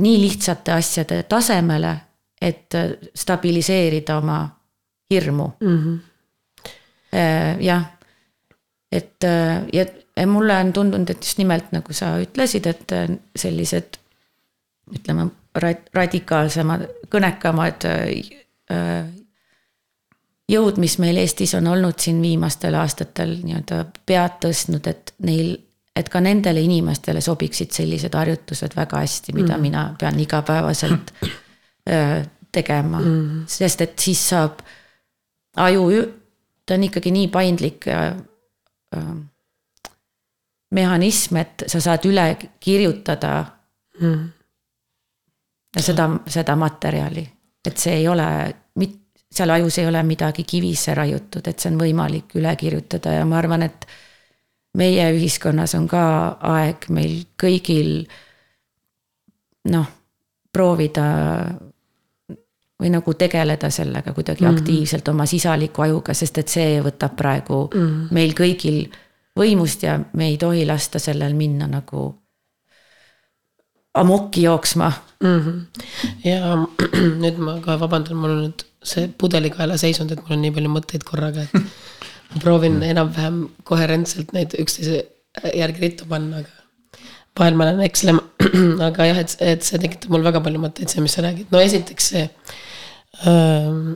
[0.00, 1.94] nii lihtsate asjade tasemele,
[2.40, 4.42] et äh, stabiliseerida oma
[5.10, 5.78] hirmu mm.
[5.78, 5.98] -hmm
[7.60, 7.84] jah,
[8.92, 9.24] et
[10.16, 12.92] ja mulle on tundunud, et just nimelt nagu sa ütlesid, et
[13.36, 13.96] sellised
[14.94, 15.28] ütleme,
[15.94, 19.08] radikaalsemad, kõnekamad äh,
[20.48, 25.56] jõud, mis meil Eestis on olnud siin viimastel aastatel nii-öelda pead tõstnud, et neil,
[25.96, 29.62] et ka nendele inimestele sobiksid sellised harjutused väga hästi, mida mm.
[29.62, 31.12] mina pean igapäevaselt
[32.52, 34.62] tegema mm., sest et siis saab
[35.58, 35.84] aju,
[36.66, 37.88] ta on ikkagi nii paindlik
[40.70, 42.26] mehhanism, et sa saad üle
[42.60, 43.32] kirjutada
[44.00, 44.26] mm.
[45.82, 47.24] Seda, seda materjali,
[47.66, 48.26] et see ei ole,
[49.30, 53.38] seal ajus ei ole midagi kivisse raiutud, et see on võimalik üle kirjutada ja ma
[53.38, 53.86] arvan, et
[54.78, 56.02] meie ühiskonnas on ka
[56.54, 58.06] aeg meil kõigil
[59.68, 59.88] noh,
[60.52, 61.08] proovida
[62.78, 64.58] või nagu tegeleda sellega kuidagi mm -hmm.
[64.58, 68.08] aktiivselt oma sisaliku ajuga, sest et see võtab praegu mm -hmm.
[68.10, 68.88] meil kõigil
[69.38, 72.17] võimust ja me ei tohi lasta sellel minna nagu
[73.94, 75.40] amokki jooksma mm.
[75.40, 75.82] -hmm.
[76.24, 76.56] ja
[77.22, 80.74] nüüd ma kohe vabandan, mul on nüüd see pudelikaela seisund, et mul on nii palju
[80.76, 81.52] mõtteid korraga, et
[82.30, 85.04] ma proovin enam-vähem koherentselt neid üksteise
[85.54, 87.04] järgi rittu panna, aga
[87.38, 88.22] vahel ma lähen ekslema.
[88.88, 91.52] aga jah, et, et see tekitab mul väga palju mõtteid, see, mis sa räägid.
[91.52, 92.26] no esiteks see
[93.26, 93.94] ähm,.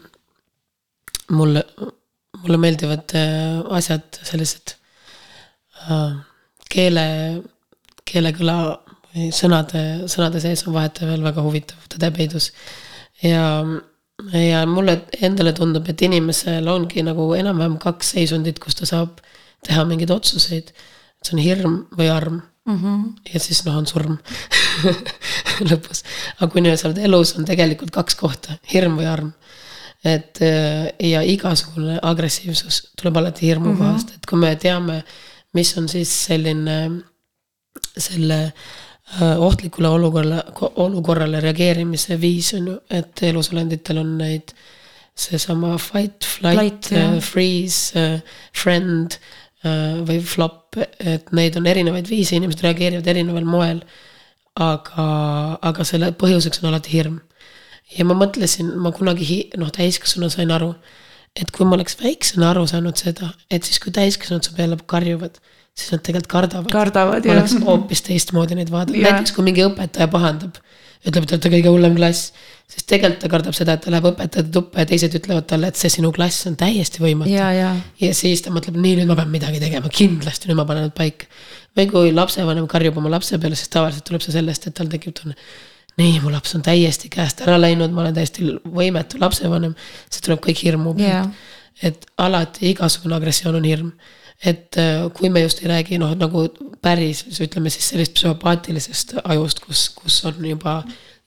[1.33, 1.62] mulle,
[2.42, 4.76] mulle meeldivad äh, asjad sellised
[5.90, 6.14] Äh,
[6.70, 7.05] keele,
[8.07, 8.57] keelekõla
[9.12, 12.51] või sõnade, sõnade sees on vahetevahel väga huvitav tõdepeidus.
[13.22, 13.64] ja,
[14.33, 19.20] ja mulle endale tundub, et inimesel ongi nagu enam-vähem kaks seisundit, kus ta saab
[19.66, 20.72] teha mingeid otsuseid.
[21.22, 22.79] see on hirm või arm mm.
[22.79, 23.03] -hmm.
[23.35, 24.18] ja siis noh, on surm
[25.70, 26.05] lõpus.
[26.40, 29.33] aga kui nii-öelda sa oled elus, on tegelikult kaks kohta, hirm või arm
[30.05, 30.40] et
[30.98, 33.79] ja igasugune agressiivsus tuleb alati hirmu mm -hmm.
[33.79, 35.05] kohast, et kui me teame
[35.57, 36.79] mis on siis selline,
[37.98, 38.40] selle
[39.20, 40.42] ohtlikule olukorrale,
[40.81, 44.55] olukorrale reageerimise viis on ju, et elusolenditel on neid
[45.18, 49.18] seesama fight, flight, flight, uh, freeze uh,, friend
[49.62, 53.85] või flop, et neid on erinevaid viise, inimesed reageerivad erineval moel.
[54.59, 55.05] aga,
[55.62, 57.20] aga selle põhjuseks on alati hirm.
[57.94, 60.72] ja ma mõtlesin, ma kunagi noh, täiskasvanu sain aru
[61.38, 65.38] et kui ma oleks väiksena aru saanud seda, et siis kui täiskasvanud su peale karjuvad,
[65.78, 66.70] siis nad tegelikult kardavad.
[66.72, 70.58] kardavad, oleks hoopis teistmoodi neid vaadata, näiteks kui mingi õpetaja pahandab,
[71.02, 72.32] ütleb, et te olete kõige hullem klass.
[72.72, 75.80] siis tegelikult ta kardab seda, et ta läheb õpetajate tuppa ja teised ütlevad talle, et
[75.80, 77.32] see sinu klass on täiesti võimatu.
[77.32, 80.96] ja, siis ta mõtleb, nii, nüüd ma pean midagi tegema, kindlasti nüüd ma panen nad
[80.96, 81.28] paika.
[81.76, 85.16] või kui lapsevanem karjub oma lapse peale, siis tavaliselt tuleb see sellest, et tal tekib
[85.16, 85.37] tunne
[86.00, 89.74] nii, mu laps on täiesti käest ära läinud, ma olen täiesti võimetu lapsevanem.
[90.08, 91.28] see tuleb kõik hirmu pealt yeah..
[91.82, 93.92] et alati igasugune agressioon on hirm.
[94.44, 96.48] Et äh, kui me just ei räägi noh, nagu
[96.83, 100.83] päris, ütleme siis sellist psühhopaatilisest ajust, kus, kus on juba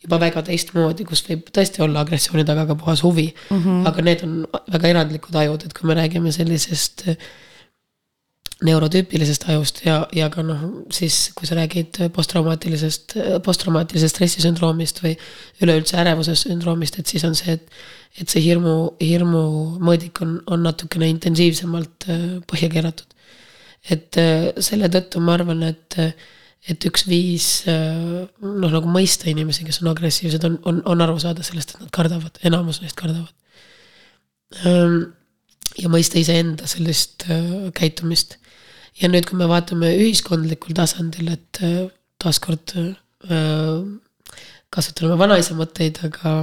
[0.05, 3.61] juba väga teistmoodi, kus võib tõesti olla agressiooni taga ka puhas huvi mm.
[3.63, 3.87] -hmm.
[3.89, 4.35] aga need on
[4.71, 7.17] väga erandlikud ajud, et kui me räägime sellisest äh,
[8.63, 10.61] neurotüüpilisest ajust ja, ja ka noh,
[10.93, 15.15] siis kui sa räägid posttraumaatilisest, posttraumaatilise stressisündroomist või
[15.65, 17.67] üleüldse ärevuse sündroomist, et siis on see, et.
[18.15, 19.41] et see hirmu, hirmu
[19.83, 23.11] mõõdik on, on natukene intensiivsemalt äh, põhja keeratud.
[23.91, 25.99] et äh, selle tõttu ma arvan, et,
[26.69, 31.19] et üks viis äh, noh, nagu mõista inimesi, kes on agressiivsed, on, on, on aru
[31.19, 33.33] saada sellest, et nad kardavad, enamus neist kardavad
[35.75, 37.25] ja mõista iseenda sellist
[37.75, 38.37] käitumist
[39.01, 41.85] ja nüüd, kui me vaatame ühiskondlikul tasandil, et äh,
[42.21, 43.79] taaskord äh,
[44.73, 46.35] kasutame vanaisa mõtteid, aga,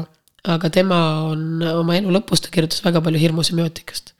[0.53, 4.15] aga tema on oma elu lõpus, ta kirjutas väga palju hirmusemiootikast.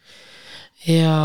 [0.89, 1.17] ja,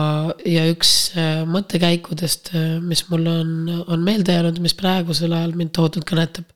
[0.46, 2.52] ja üks äh, mõttekäikudest,
[2.84, 3.54] mis mulle on,
[3.88, 6.50] on meelde jäänud, mis praegusel ajal mind tohutult kõnetab,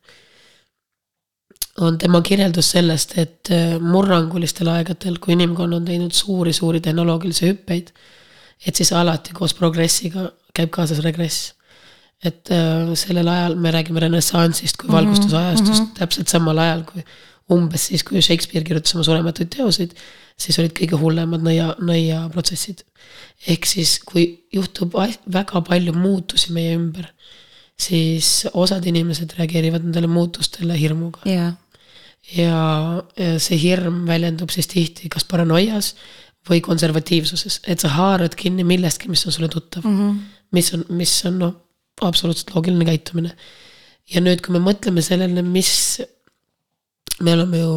[1.80, 3.48] on tema kirjeldus sellest, et
[3.80, 7.88] murrangulistel aegadel, kui inimkond on teinud suuri-suuri tehnoloogilisi hüppeid,
[8.68, 11.52] et siis alati koos progressiga käib kaasas regress.
[12.22, 15.98] et äh, sellel ajal me räägime renessansist kui valgustusajastust mm -hmm.
[15.98, 17.04] täpselt samal ajal kui
[17.50, 19.94] umbes siis, kui Shakespeare kirjutas oma surematuid teoseid,
[20.40, 22.84] siis olid kõige hullemad nõia, nõiaprotsessid.
[23.48, 24.94] ehk siis, kui juhtub
[25.32, 27.08] väga palju muutusi meie ümber,
[27.78, 31.54] siis osad inimesed reageerivad nendele muutustele hirmuga yeah..
[32.36, 32.58] ja,
[33.18, 35.94] ja see hirm väljendub siis tihti kas paranoias
[36.48, 39.98] või konservatiivsuses, et sa haarad kinni millestki, mis on sulle tuttav mm.
[39.98, 41.52] -hmm mis on, mis on noh,
[42.02, 43.36] absoluutselt loogiline käitumine.
[44.12, 46.00] ja nüüd, kui me mõtleme sellele, mis
[47.22, 47.72] me oleme ju,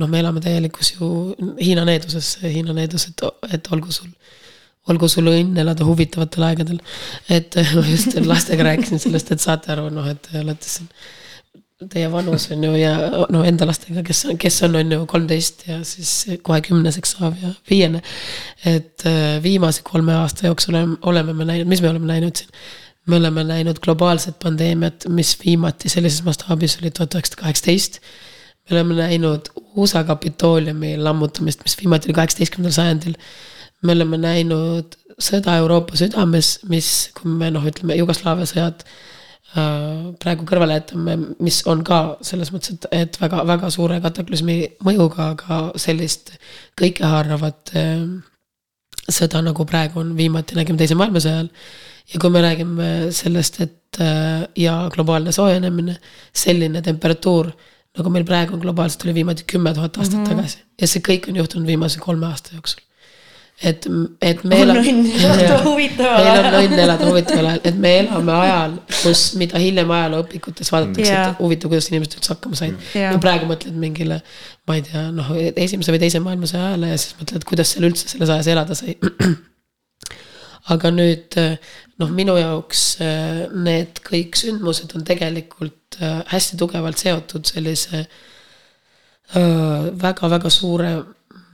[0.00, 1.10] noh, me elame täielikus ju
[1.60, 4.08] Hiina needuses, Hiina needus, et, et olgu sul,
[4.90, 6.80] olgu sul õnn elada huvitavatel aegadel.
[7.28, 10.90] et ma just lastega rääkisin sellest, et saate aru, noh, et te olete siin
[11.84, 12.92] teie vanus on ju ja
[13.32, 16.12] no enda lastega, kes, kes on, on ju kolmteist ja siis
[16.44, 18.00] kohe kümneseks saav ja viiene.
[18.64, 22.48] et äh, viimase kolme aasta jooksul oleme, me näinud, mis me oleme näinud siin.
[23.06, 28.00] me oleme näinud globaalset pandeemiat, mis viimati sellises mastaabis oli tuhat üheksasada kaheksateist.
[28.70, 33.18] me oleme näinud USA Kapitooliumi lammutamist, mis viimati oli kaheksateistkümnendal sajandil.
[33.82, 38.88] me oleme näinud sõda Euroopa südames, mis, kui me noh, ütleme Jugoslaavia sõjad
[39.54, 45.60] praegu kõrvale jätame, mis on ka selles mõttes, et, et väga-väga suure kataklüsmi mõjuga, aga
[45.80, 46.34] sellist
[46.80, 48.02] kõikehaaravat äh,
[49.06, 51.52] sõda, nagu praegu on, viimati nägime teise maailmasõja ajal.
[52.12, 55.96] ja kui me räägime sellest, et äh, ja globaalne soojenemine,
[56.34, 57.52] selline temperatuur,
[57.96, 60.36] nagu meil praegu on globaalselt, oli viimati kümme tuhat aastat mm -hmm.
[60.36, 60.64] tagasi.
[60.80, 62.85] ja see kõik on juhtunud viimase kolme aasta jooksul
[63.62, 63.86] et,
[64.20, 64.80] et me elame.
[64.82, 66.26] on õnn elada huvitaval ajal.
[66.26, 71.08] meil on õnn elada huvitaval ajal, et me elame ajal, kus, mida hiljem ajalooõpikutes vaadatakse
[71.08, 73.14] yeah., et huvitav, kuidas inimesed üldse hakkama said yeah..
[73.14, 74.20] ja praegu mõtled mingile,
[74.68, 78.12] ma ei tea, noh, esimese või teise maailmasõja ajale ja siis mõtled, kuidas seal üldse
[78.12, 78.98] selles ajas elada sai.
[80.74, 82.86] aga nüüd noh, minu jaoks
[83.56, 88.04] need kõik sündmused on tegelikult hästi tugevalt seotud sellise
[89.32, 90.90] väga-väga suure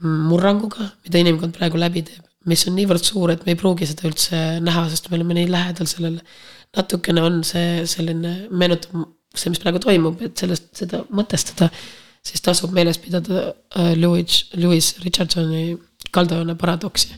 [0.03, 4.07] murranguga, mida inimkond praegu läbi teeb, mis on niivõrd suur, et me ei pruugi seda
[4.09, 6.23] üldse näha, sest me oleme nii lähedal sellele.
[6.73, 9.05] natukene on see selline, meenutab
[9.37, 11.69] see, mis praegu toimub, et sellest, seda mõtestada,
[12.25, 15.77] siis tasub meeles pidada äh, Louis, Louis Richardsoni
[16.13, 17.13] kaldajoone paradoksi.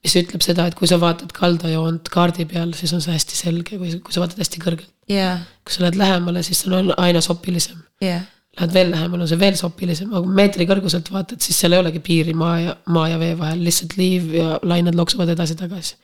[0.00, 3.76] mis ütleb seda, et kui sa vaatad kaldajoont kaardi peal, siis on see hästi selge,
[3.76, 5.42] kui, kui sa vaatad hästi kõrgelt yeah..
[5.60, 8.24] kui sa lähed lähemale, siis see on aina sopilisem yeah
[8.58, 12.02] lähed veel lähemale, on see veel sopilisem, aga meetri kõrguselt vaatad, siis seal ei olegi
[12.04, 15.94] piiri maa ja, maa ja vee vahel, lihtsalt liiv ja lained loksuvad edasi-tagasi.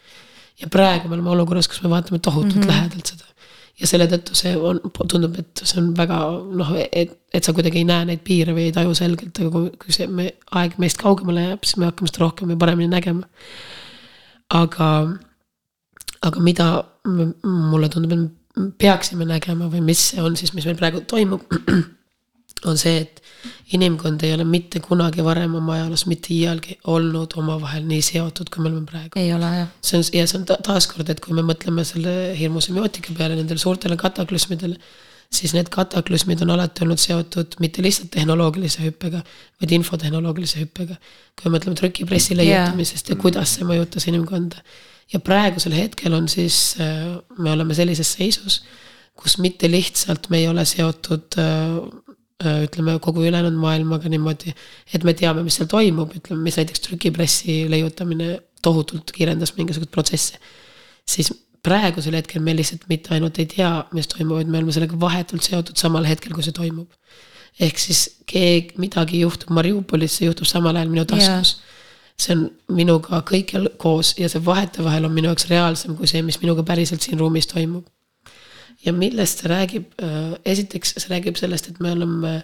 [0.63, 2.71] ja praegu me oleme olukorras, kus me vaatame tohutult mm -hmm.
[2.71, 3.25] lähedalt seda.
[3.81, 6.19] ja selle tõttu see on, tundub, et see on väga
[6.61, 9.71] noh, et, et sa kuidagi ei näe neid piire või ei taju selgelt, aga kui,
[9.85, 13.27] kui see me, aeg meist kaugemale jääb, siis me hakkame seda rohkem ja paremini nägema.
[14.49, 14.89] aga,
[16.23, 16.85] aga mida
[17.45, 21.43] mulle tundub, et me peaksime nägema või mis see on siis, mis meil praegu toimub
[22.65, 23.23] on see, et
[23.77, 28.63] inimkond ei ole mitte kunagi varem oma ajaloos mitte iialgi olnud omavahel nii seotud, kui
[28.63, 29.19] me oleme praegu.
[29.21, 29.75] ei ole jah.
[29.85, 33.37] see on, ja see on ta, taaskord, et kui me mõtleme selle hirmu semiootika peale,
[33.39, 34.79] nendele suurtele kataklüsmidele,
[35.35, 39.23] siis need kataklüsmid on alati olnud seotud mitte lihtsalt tehnoloogilise hüppega,
[39.61, 40.99] vaid infotehnoloogilise hüppega.
[41.37, 43.17] kui me mõtleme trükipressi leiutamisest yeah.
[43.17, 44.63] ja kuidas see mõjutas inimkonda.
[45.13, 48.63] ja praegusel hetkel on siis, äh, me oleme sellises seisus,
[49.17, 51.81] kus mitte lihtsalt me ei ole seotud äh,
[52.45, 54.53] ütleme kogu ülejäänud maailmaga niimoodi,
[54.95, 60.39] et me teame, mis seal toimub, ütleme, mis näiteks trükipressi leiutamine tohutult kiirendas mingisuguseid protsesse.
[61.09, 65.01] siis praegusel hetkel me lihtsalt mitte ainult ei tea, mis toimub, vaid me oleme sellega
[65.01, 66.91] vahetult seotud samal hetkel, kui see toimub.
[67.61, 71.75] ehk siis keegi, midagi juhtub Mariupolis, see juhtub samal ajal minu taskus yeah.
[72.21, 76.37] see on minuga kõikjal koos ja see vahetevahel on minu jaoks reaalsem kui see, mis
[76.45, 77.89] minuga päriselt siin ruumis toimub
[78.85, 82.39] ja millest see räägib, äh, esiteks see räägib sellest, et me oleme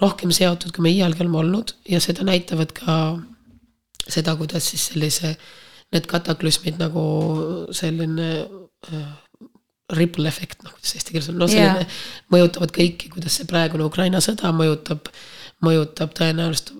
[0.00, 2.96] rohkem seotud, kui me iialgi oleme olnud ja seda näitavad ka
[4.04, 5.34] seda, kuidas siis sellise,
[5.94, 7.04] need kataklüsmid nagu
[7.74, 8.30] selline
[8.90, 9.12] äh,
[9.94, 12.02] ripple efekt, noh kuidas eesti keeles on, no selline yeah.
[12.32, 15.08] mõjutavad kõiki, kuidas see praegune Ukraina sõda mõjutab,
[15.64, 16.74] mõjutab tõenäoliselt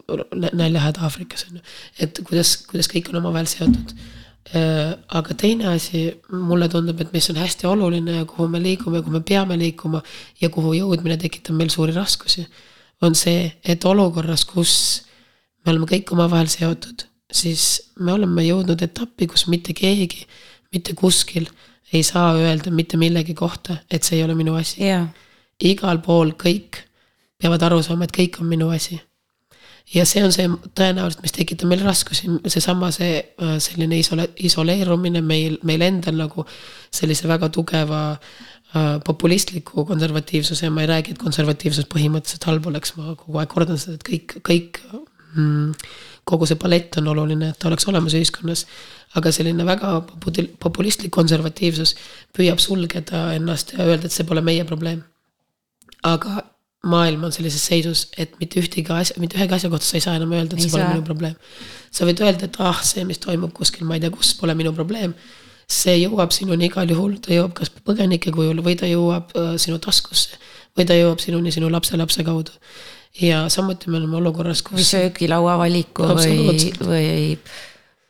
[0.56, 1.64] näljahäda Aafrikas on ju.
[2.04, 4.13] et kuidas, kuidas kõik on omavahel seotud Äh,
[4.52, 9.16] aga teine asi, mulle tundub, et mis on hästi oluline ja kuhu me liigume, kuhu
[9.16, 10.02] me peame liikuma
[10.40, 12.44] ja kuhu jõudmine tekitab meil suuri raskusi,
[13.02, 14.74] on see, et olukorras, kus
[15.64, 20.26] me oleme kõik omavahel seotud, siis me oleme jõudnud etappi, kus mitte keegi
[20.74, 21.48] mitte kuskil
[21.94, 24.82] ei saa öelda mitte millegi kohta, et see ei ole minu asi.
[24.82, 25.08] Yeah..
[25.62, 26.82] igal pool kõik
[27.38, 28.98] peavad aru saama, et kõik on minu asi
[29.92, 35.20] ja see on see tõenäoliselt, mis tekitab meil raskusi, seesama see äh, selline isole-, isoleerumine
[35.24, 36.46] meil, meil endal nagu
[36.94, 42.96] sellise väga tugeva äh, populistliku konservatiivsuse ja ma ei räägi, et konservatiivsus põhimõtteliselt halb oleks,
[42.96, 44.80] ma kogu aeg kordan seda, et kõik, kõik
[45.34, 45.74] mm,
[46.24, 48.66] kogu see palett on oluline, et ta oleks olemas ühiskonnas.
[49.14, 50.00] aga selline väga
[50.58, 51.92] populistlik konservatiivsus
[52.34, 55.04] püüab sulgeda ennast ja öelda, et see pole meie probleem.
[56.02, 56.42] aga
[56.88, 60.18] maailm on sellises seisus, et mitte ühtegi asja, mitte ühegi asja kohta sa ei saa
[60.18, 60.94] enam öelda, et ei see pole saa.
[60.94, 61.36] minu probleem.
[61.94, 64.74] sa võid öelda, et ah, see, mis toimub kuskil, ma ei tea kus, pole minu
[64.76, 65.14] probleem.
[65.70, 69.78] see jõuab sinuni igal juhul, ta jõuab kas põgenike kujul või ta jõuab äh, sinu
[69.80, 70.36] taskusse
[70.76, 72.52] või ta jõuab sinuni sinu lapselapse kaudu.
[73.20, 74.76] ja samuti me oleme olukorras, kus.
[74.80, 77.38] või söögilaua valiku või, või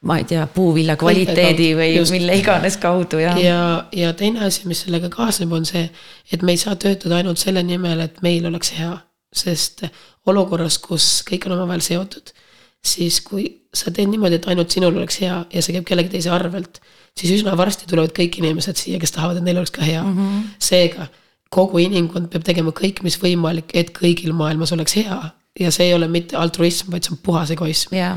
[0.04, 2.12] ma ei tea, puuvilja kvaliteedi või just.
[2.12, 3.60] mille iganes kaudu ja, ja..
[3.96, 5.86] ja, teine asi, mis sellega kaasneb, on see,
[6.32, 8.92] et me ei saa töötada ainult selle nimel, et meil oleks hea,
[9.34, 9.86] sest
[10.28, 12.34] olukorras, kus kõik on omavahel seotud,
[12.84, 16.32] siis kui sa teed niimoodi, et ainult sinul oleks hea ja see käib kellegi teise
[16.34, 16.82] arvelt,
[17.16, 20.18] siis üsna varsti tulevad kõik inimesed siia, kes tahavad, et neil oleks ka hea mm.
[20.18, 20.44] -hmm.
[20.62, 21.08] seega
[21.54, 25.18] kogu inimkond peab tegema kõik, mis võimalik, et kõigil maailmas oleks hea
[25.60, 28.16] ja see ei ole mitte altruism, vaid see on puhas egoism ja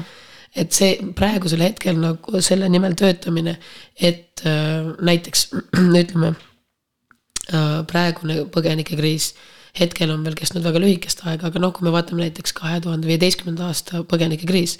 [0.55, 3.57] et see praegusel hetkel nagu selle nimel töötamine,
[3.95, 5.49] et äh, näiteks
[6.03, 9.33] ütleme äh, praegune põgenikekriis
[9.77, 13.09] hetkel on veel kestnud väga lühikest aega, aga noh, kui me vaatame näiteks kahe tuhande
[13.09, 14.77] viieteistkümnenda aasta põgenikekriis,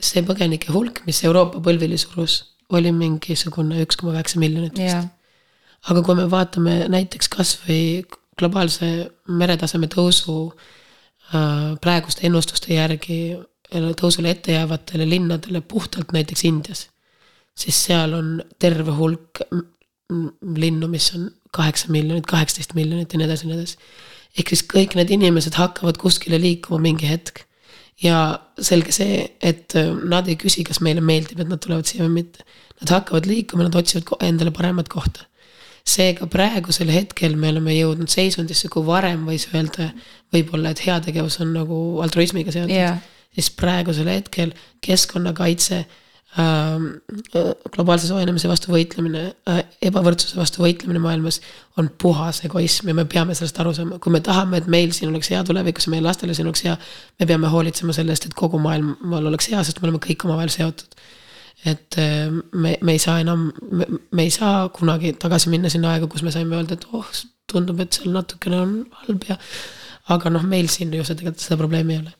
[0.00, 4.92] see põgenike hulk, mis Euroopa põlvili surus, oli mingisugune üks koma kaheksa miljonit vist.
[4.92, 5.06] Ja
[5.86, 7.82] aga kui me vaatame näiteks kasvõi
[8.38, 8.88] globaalse
[9.40, 13.38] meretaseme tõusu äh, praeguste ennustuste järgi
[13.72, 16.86] tõusule ette jäävatele linnadele puhtalt näiteks Indias,
[17.56, 19.42] siis seal on terve hulk
[20.56, 23.76] linnu, mis on kaheksa miljonit, kaheksateist miljonit ja nii edasi ja nii edasi.
[24.38, 27.44] ehk siis kõik need inimesed hakkavad kuskile liikuma mingi hetk.
[28.02, 32.04] ja selge see, et äh, nad ei küsi, kas meile meeldib, et nad tulevad siia
[32.04, 32.44] või mitte.
[32.78, 35.26] Nad hakkavad liikuma, nad otsivad endale paremat kohta
[35.88, 39.90] seega praegusel hetkel me oleme jõudnud seisundisse, kui varem võis öelda
[40.34, 42.98] võib-olla, et heategevus on nagu altruismiga seotud Jaa.
[43.34, 44.52] Siis praegusel hetkel
[44.84, 45.78] keskkonnakaitse
[46.38, 46.86] ähm,,
[47.74, 49.60] globaalse soojenemise vastu võitlemine äh,,
[49.90, 51.40] ebavõrdsuse vastu võitlemine maailmas
[51.80, 55.12] on puhas egoism ja me peame sellest aru saama, kui me tahame, et meil siin
[55.12, 56.74] oleks hea tulevikus ja meie lastele siin oleks hea,
[57.20, 60.52] me peame hoolitsema selle eest, et kogu maailmal oleks hea, sest me oleme kõik omavahel
[60.52, 60.98] seotud
[61.66, 63.48] et äh, me, me ei saa enam,
[64.12, 67.08] me ei saa kunagi tagasi minna sinna aega, kus me saime öelda, et oh,
[67.50, 69.38] tundub, et seal natukene on halb ja
[70.14, 72.14] aga noh, meil siin ju seda tegelikult seda probleemi ei ole.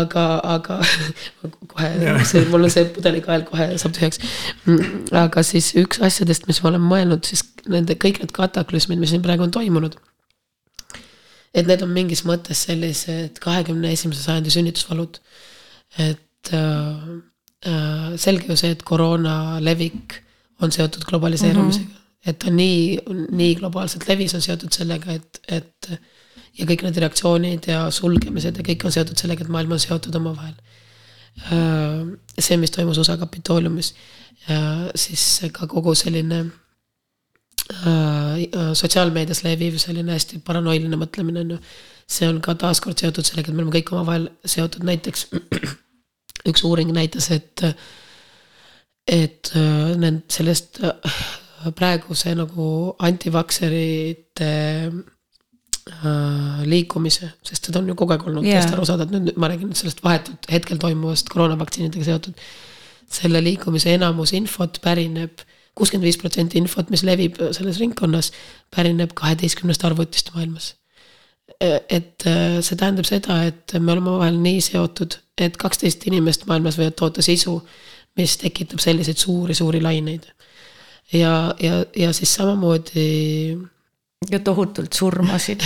[0.00, 0.78] aga, aga
[1.72, 1.90] kohe
[2.28, 4.20] see, mul on see pudelikael kohe saab tühjaks.
[5.24, 9.24] aga siis üks asjadest, mis ma olen mõelnud, siis nende kõik need kataklüsmid, mis siin
[9.24, 9.96] praegu on toimunud.
[11.54, 15.20] et need on mingis mõttes sellised kahekümne esimese sajandi sünnitusvalud.
[15.98, 17.08] et äh,
[17.66, 20.20] äh, selge ju see, et koroona levik
[20.62, 21.94] on seotud globaliseerumisega mm.
[21.94, 22.28] -hmm.
[22.30, 22.98] et ta nii,
[23.30, 25.90] nii globaalselt levis, on seotud sellega, et, et
[26.58, 30.14] ja kõik need reaktsioonid ja sulgemised ja kõik on seotud sellega, et maailm on seotud
[30.20, 30.54] omavahel.
[32.38, 33.94] see, mis toimus USA Kapitooliumis,
[34.94, 36.44] siis ka kogu selline
[37.82, 41.58] äh, sotsiaalmeedias leviv selline hästi paranoiline mõtlemine on ju.
[42.06, 45.26] see on ka taaskord seotud sellega, et me oleme kõik omavahel seotud, näiteks
[46.50, 47.64] üks uuring näitas, et,
[49.08, 51.24] et äh, nend- sellest äh,
[51.74, 52.68] praeguse nagu
[53.08, 55.13] antivakserite äh,
[56.64, 59.50] liikumise, sest seda on ju kogu aeg olnud yeah., täiesti aru saada, et nüüd ma
[59.52, 62.46] räägin nüüd sellest vahetult hetkel toimuvast koroonavaktsiinidega seotud.
[63.14, 65.44] selle liikumise enamus infot pärineb,
[65.76, 68.32] kuuskümmend viis protsenti infot, mis levib selles ringkonnas,
[68.74, 70.72] pärineb kaheteistkümnest arvutist maailmas
[71.60, 76.78] et äh, see tähendab seda, et me oleme omavahel nii seotud, et kaksteist inimest maailmas
[76.80, 77.58] võivad toota sisu,
[78.18, 80.26] mis tekitab selliseid suuri-suuri laineid.
[81.12, 83.58] ja, ja, ja siis samamoodi
[84.30, 85.64] ja tohutult surmasid.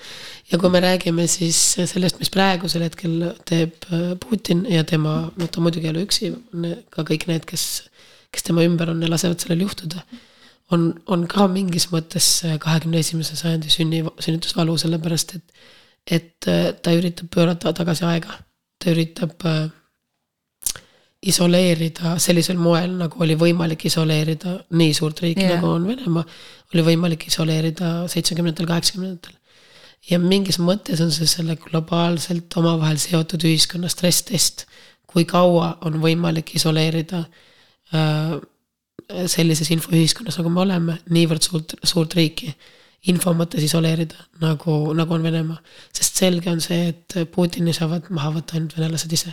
[0.50, 5.46] ja, kui me räägime siis sellest, mis praegusel hetkel teeb äh, Putin ja tema, no
[5.46, 6.32] ta muidugi ei ole üksi,
[6.90, 7.68] ka kõik need, kes,
[8.34, 10.04] kes tema ümber on ja lasevad sellel juhtuda
[10.74, 12.28] on, on ka mingis mõttes
[12.62, 15.66] kahekümne esimese sajandi sünni, sünnitusvalu, sellepärast et,
[16.18, 18.38] et äh, ta üritab pöörata tagasi aega.
[18.80, 19.68] ta üritab äh,
[21.20, 25.58] isoleerida sellisel moel, nagu oli võimalik isoleerida nii suurt riiki yeah.
[25.58, 26.24] nagu on Venemaa,
[26.72, 29.36] oli võimalik isoleerida seitsmekümnendatel, kaheksakümnendatel.
[30.10, 34.64] ja mingis mõttes on see selle globaalselt omavahel seotud ühiskonna stress-test,
[35.10, 37.26] kui kaua on võimalik isoleerida
[37.92, 38.38] äh,
[39.28, 42.54] sellises infoühiskonnas, nagu me oleme, niivõrd suurt, suurt riiki
[43.10, 45.60] info mõttes isoleerida, nagu, nagu on Venemaa.
[45.92, 49.32] sest selge on see, et Putini saavad maha võtta ainult venelased ise.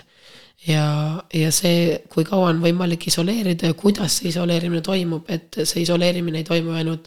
[0.65, 5.83] ja, ja see, kui kaua on võimalik isoleerida ja kuidas see isoleerimine toimub, et see
[5.83, 7.05] isoleerimine ei toimu ainult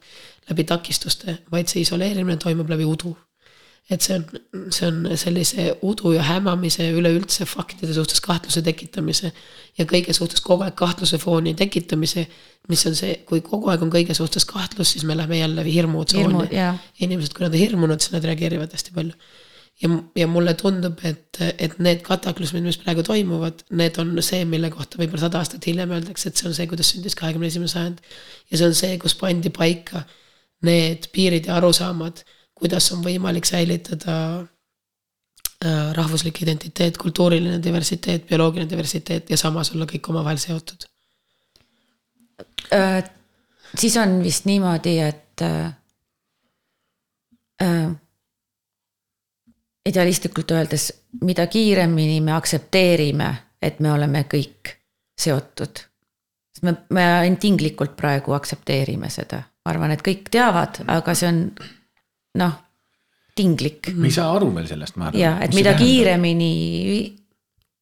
[0.51, 3.17] läbi takistuste, vaid see isoleerimine toimub läbi udu.
[3.91, 4.25] Et see on,
[4.71, 9.33] see on sellise udu ja hämamise üleüldse faktide suhtes kahtluse tekitamise
[9.79, 12.23] ja kõige suhtes kogu aeg kahtluse fooni tekitamise,
[12.71, 16.47] mis on see, kui kogu aeg on kõige suhtes kahtlus, siis me läheme jälle hirmutsooni
[17.03, 19.17] inimesed, kui nad on hirmunud, siis nad reageerivad hästi palju.
[19.83, 24.71] ja, ja mulle tundub, et, et need kataklüsmid, mis praegu toimuvad, need on see, mille
[24.75, 28.01] kohta võib-olla sada aastat hiljem öeldakse, et see on see, kuidas sündis kahekümne esimene sajand.
[28.51, 30.05] ja see on see, kus pandi paika
[30.69, 32.25] need piirid ja arusaamad,
[32.61, 40.13] kuidas on võimalik säilitada äh, rahvuslik identiteet, kultuuriline diversiteet, bioloogiline diversiteet ja samas olla kõik
[40.13, 40.85] omavahel seotud
[42.77, 43.01] äh,
[43.79, 45.73] siis on vist niimoodi, et äh,
[47.63, 47.91] äh,
[49.87, 50.91] idealistlikult öeldes,
[51.25, 53.31] mida kiiremini me aktsepteerime,
[53.63, 54.75] et me oleme kõik
[55.21, 55.85] seotud.
[56.53, 61.29] sest me, me ainult tinglikult praegu aktsepteerime seda, ma arvan, et kõik teavad, aga see
[61.29, 61.41] on
[62.41, 62.59] noh,
[63.37, 65.21] tinglik me ei saa aru veel sellest, ma arvan.
[65.21, 66.53] ja et mida kiiremini
[66.91, 67.15] ühi-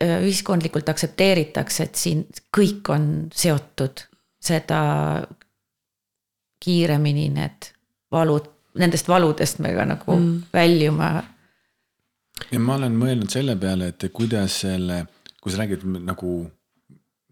[0.05, 4.05] äh, ühiskondlikult aktsepteeritakse, et siin kõik on seotud,
[4.39, 4.81] seda
[6.65, 7.73] kiiremini need
[8.13, 8.47] valud,
[8.79, 10.39] nendest valudest me ka nagu mm.
[10.53, 11.11] väljume.
[12.53, 15.03] Ja ma olen mõelnud selle peale, et kuidas selle,
[15.41, 16.39] kui sa räägid nagu,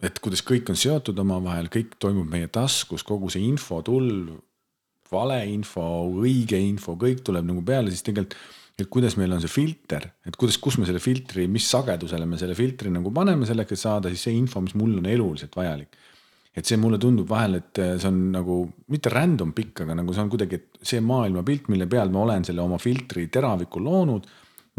[0.05, 4.37] et kuidas kõik on seotud omavahel, kõik toimub meie taskus, kogu see infotulv,
[5.11, 5.87] valeinfo,
[6.23, 8.39] õige info, kõik tuleb nagu peale, siis tegelikult
[8.77, 12.37] et kuidas meil on see filter, et kuidas, kus me selle filtri, mis sagedusele me
[12.41, 15.97] selle filtri nagu paneme selleks, et saada siis see info, mis mulle on eluliselt vajalik.
[16.57, 18.55] et see mulle tundub vahel, et see on nagu
[18.89, 22.47] mitte random pikk, aga nagu see on kuidagi, et see maailmapilt, mille peal ma olen
[22.49, 24.25] selle oma filtri teraviku loonud.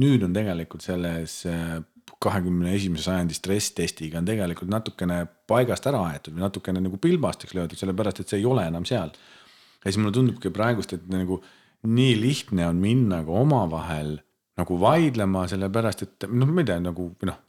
[0.01, 1.77] Nüüd on tegelikult selles äh,
[2.23, 7.79] kahekümne esimese sajandi stress-testiga on tegelikult natukene paigast ära aetud või natukene nagu pilbasteks löödud,
[7.79, 9.11] sellepärast et see ei ole enam seal.
[9.11, 11.41] ja siis mulle tundubki praegust, et nagu
[11.87, 14.17] nii lihtne on minna ka omavahel
[14.57, 17.41] nagu vaidlema, sellepärast et noh, ma ei tea nagu noh,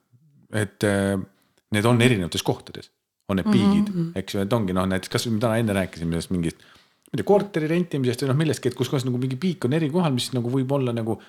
[0.52, 1.14] et äh,
[1.74, 2.90] need on erinevates kohtades,
[3.28, 4.10] on need piigid mm, -hmm.
[4.20, 6.60] eks ju, et ongi noh, näiteks kasvõi me täna enne rääkisime sellest mingist.
[7.08, 9.72] ma ei tea, korteri rentimisest või noh, millestki, et kus kohas nagu mingi piik on
[9.72, 11.20] eri kohal, mis nagu võib olla nagu.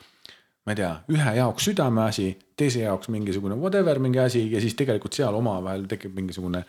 [0.65, 2.29] Ma ei tea, ühe jaoks südameasi,
[2.59, 6.65] teise jaoks mingisugune whatever mingi asi ja siis tegelikult seal omavahel tekib mingisugune.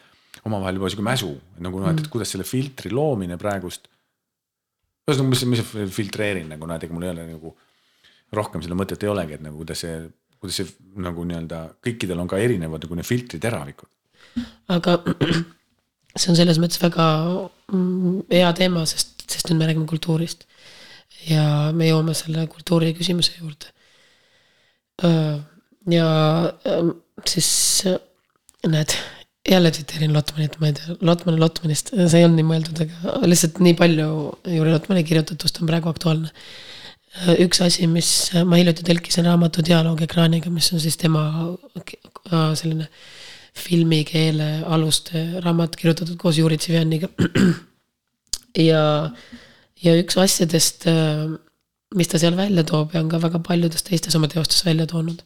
[0.47, 3.89] omavahel juba sihuke mäsu nagu noh, et kuidas selle filtri loomine praegust
[5.11, 7.55] ühesõnaga, mis, mis filtreerin nagu näed, ega mul ei ole nagu
[8.37, 9.97] rohkem seda mõtet ei olegi, et nagu kuidas see,
[10.39, 10.69] kuidas see
[11.03, 13.91] nagu nii-öelda kõikidel on ka erinevad nagu need filtriteravikud.
[14.71, 14.99] aga
[16.15, 17.09] see on selles mõttes väga
[17.73, 20.47] mm, hea teema, sest, sest nüüd me räägime kultuurist.
[21.29, 21.45] ja
[21.77, 23.75] me jõuame selle kultuuri küsimuse juurde.
[25.03, 26.09] Ja
[26.69, 26.91] ähm,
[27.27, 27.85] siis
[28.69, 28.95] näed,
[29.49, 33.61] jälle tsiteerin Lotmanit, ma ei tea, Lotman Lotmanist, see ei olnud nii mõeldud, aga lihtsalt
[33.65, 34.09] nii palju
[34.57, 36.33] Jüri Lotmani kirjutatust on praegu aktuaalne.
[37.43, 41.25] üks asi, mis ma hiljuti tõlkisin raamatu Dialoog ekraaniga, mis on siis tema
[41.81, 42.87] äh, selline
[43.57, 47.09] filmikeele aluste raamat kirjutatud koos Juri Tsivjaniga.
[48.71, 48.85] ja,
[49.83, 51.33] ja üks asjadest, äh,
[51.95, 55.23] mis ta seal välja toob ja on ka väga paljudes teistes oma teostes välja toonud,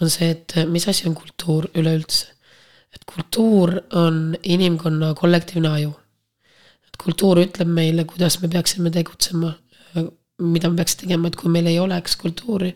[0.00, 2.36] on see, et mis asi on kultuur üleüldse
[2.96, 5.92] et kultuur on inimkonna kollektiivne aju.
[6.86, 9.52] et kultuur ütleb meile, kuidas me peaksime tegutsema,
[10.52, 12.70] mida me peaks tegema, et kui meil ei oleks kultuuri,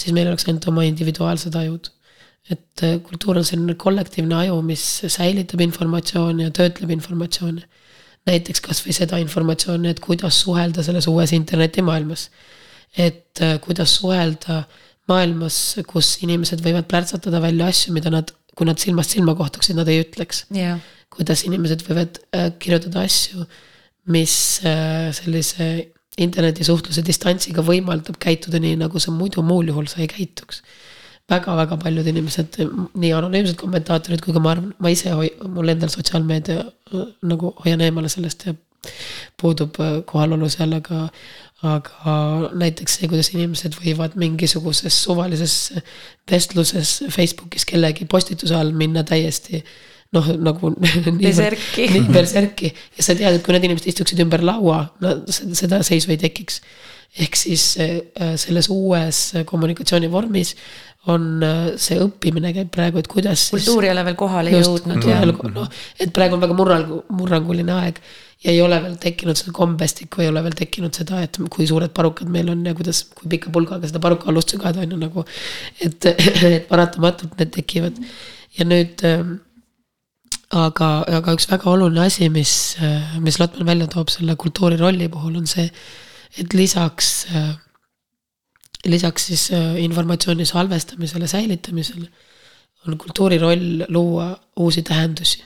[0.00, 1.92] siis meil oleks ainult oma individuaalsed ajud.
[2.50, 4.82] et äh, kultuur on selline kollektiivne aju, mis
[5.14, 7.64] säilitab informatsiooni ja töötleb informatsiooni.
[8.26, 12.30] näiteks kasvõi seda informatsiooni, et kuidas suhelda selles uues internetimaailmas.
[12.96, 14.64] Et äh, kuidas suhelda
[15.10, 19.88] maailmas, kus inimesed võivad plärtsatada välja asju, mida nad kui nad silmast silma kohtuksid, nad
[19.92, 20.46] ei ütleks.
[20.54, 20.80] Yeah..
[21.16, 23.44] kuidas inimesed võivad äh, kirjutada asju,
[24.12, 24.34] mis
[24.66, 25.68] äh, sellise
[26.20, 30.62] internetisuhtluse distantsiga võimaldab käituda nii, nagu sa muidu muul juhul sa ei käituks
[31.30, 32.58] väga-väga paljud inimesed,
[32.94, 36.62] nii anonüümsed kommentaatorid kui ka ma arvan, ma ise hoi-, mul endal sotsiaalmeedia
[37.26, 38.54] nagu hoian eemale sellest ja
[39.40, 39.76] puudub
[40.06, 41.08] kohalolu seal, aga
[41.64, 45.54] aga näiteks see, kuidas inimesed võivad mingisuguses suvalises
[46.30, 49.62] vestluses Facebookis kellegi postituse all minna täiesti
[50.14, 50.72] noh, nagu.
[51.22, 51.86] Berserki.
[52.12, 56.20] Berserki ja sa tead, et kui need inimesed istuksid ümber laua, no seda seisu ei
[56.20, 56.60] tekiks.
[57.16, 60.50] ehk siis äh, selles uues kommunikatsioonivormis
[61.08, 63.48] on äh, see õppimine käib praegu, et kuidas.
[63.54, 65.06] kultuur ei ole veel kohale jõudnud.
[65.54, 65.68] noh,
[66.00, 68.02] et praegu on väga murrang-, murranguline aeg
[68.44, 71.92] ja ei ole veel tekkinud seda kombestikku, ei ole veel tekkinud seda, et kui suured
[71.96, 75.24] parukad meil on ja kuidas, kui pika pulgaga seda paruka-alust sügada, on ju nagu.
[75.80, 77.98] et, et paratamatult need tekivad
[78.58, 79.36] ja nüüd ähm,
[80.54, 85.08] aga, aga üks väga oluline asi, mis, äh, mis Lotman välja toob selle kultuuri rolli
[85.12, 85.66] puhul on see,
[86.36, 87.52] et lisaks, äh,
[88.84, 92.08] lisaks siis äh, informatsiooni salvestamisele, säilitamisele
[92.86, 94.30] on kultuuri roll luua
[94.62, 95.42] uusi tähendusi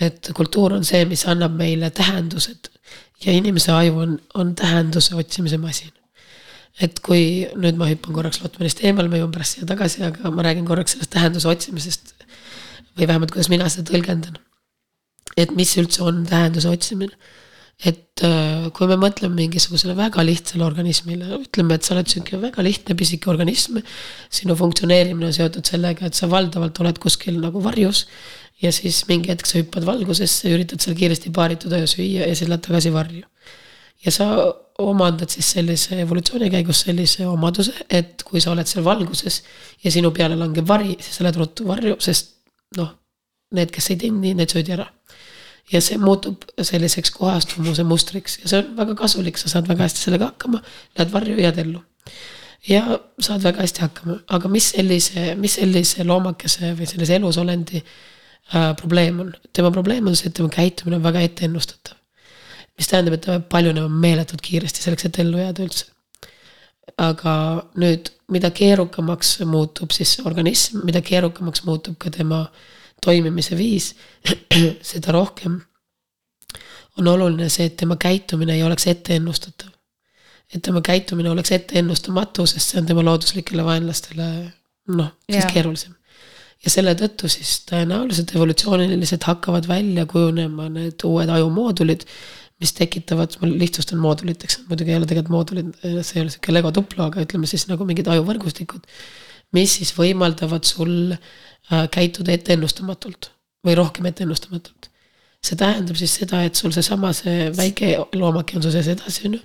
[0.00, 2.70] et kultuur on see, mis annab meile tähendused
[3.22, 5.92] ja inimese aju on, on tähenduse otsimise masin.
[6.82, 10.42] et kui nüüd ma hüppan korraks Lotmanist eemale, ma jõuan pärast siia tagasi, aga ma
[10.42, 12.14] räägin korraks sellest tähenduse otsimisest.
[12.98, 14.36] või vähemalt, kuidas mina seda tõlgendan.
[15.36, 17.14] et mis üldse on tähenduse otsimine.
[17.84, 22.62] et äh, kui me mõtleme mingisugusele väga lihtsale organismile, ütleme, et sa oled sihuke väga
[22.62, 23.78] lihtne pisike organism.
[24.30, 28.08] sinu funktsioneerimine on seotud sellega, et sa valdavalt oled kuskil nagu varjus
[28.62, 32.50] ja siis mingi hetk sa hüppad valgusesse, üritad seal kiiresti paarituda ja süüa ja siis
[32.50, 33.24] lähed tagasi varju.
[34.04, 34.26] ja sa
[34.78, 39.42] omandad siis sellise evolutsiooni käigus sellise omaduse, et kui sa oled seal valguses
[39.84, 42.34] ja sinu peale langeb vari, siis sa lähed ruttu varju, sest
[42.76, 42.90] noh,
[43.54, 44.86] need, kes ei teinud nii, need söödi ära.
[45.72, 50.02] ja see muutub selliseks kohastumuse mustriks ja see on väga kasulik, sa saad väga hästi
[50.06, 50.60] sellega hakkama,
[50.98, 51.80] lähed varju, jääd ellu
[52.68, 57.94] ja saad väga hästi hakkama, aga mis sellise, mis sellise loomakese või sellise elusolendi äh,
[58.80, 59.32] probleem on?
[59.52, 61.98] tema probleem on see, et tema käitumine on väga etteennustatav.
[62.78, 65.86] mis tähendab, et ta peab paljunema meeletult kiiresti selleks, et ellu jääda üldse.
[66.98, 67.34] aga
[67.80, 72.46] nüüd, mida keerukamaks muutub siis organism, mida keerukamaks muutub ka tema
[73.04, 73.94] toimimise viis,
[74.92, 75.60] seda rohkem
[76.98, 79.74] on oluline see, et tema käitumine ei oleks etteennustatav
[80.54, 84.28] et tema käitumine oleks etteennustamatu, sest see on tema looduslikele vaenlastele
[84.94, 85.94] noh, siis keerulisem.
[86.64, 92.06] Ja selle tõttu siis tõenäoliselt evolutsiooniliselt hakkavad välja kujunema need uued ajumoodulid,
[92.62, 96.72] mis tekitavad, ma lihtsustan mooduliteks, muidugi ei ole tegelikult moodulid, see ei ole sihuke lego
[96.74, 98.86] tuplu, aga ütleme siis nagu mingid ajuvõrgustikud,
[99.56, 103.32] mis siis võimaldavad sul äh, käituda etteennustamatult
[103.66, 104.90] või rohkem etteennustamatult
[105.44, 109.36] see tähendab siis seda, et sul seesama, see väike loomake on su sees edasi, on
[109.36, 109.42] ju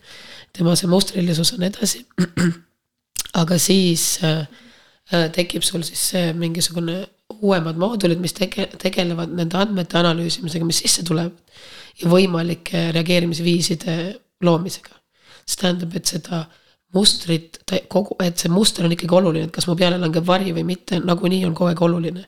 [0.55, 2.05] tema see mustrilisus on edasi.
[3.41, 4.45] aga siis äh,
[5.09, 7.01] tekib sul siis see mingisugune
[7.39, 11.35] uuemad moodulid, mis tege-, tegelevad nende andmete analüüsimisega, mis sisse tulevad.
[11.99, 13.95] ja võimalike reageerimisviiside
[14.45, 14.95] loomisega.
[15.45, 16.45] see tähendab, et seda
[16.93, 20.63] mustrit, kogu, et see muster on ikkagi oluline, et kas mu peale langeb vari või
[20.65, 22.25] mitte, nagunii on kogu aeg oluline.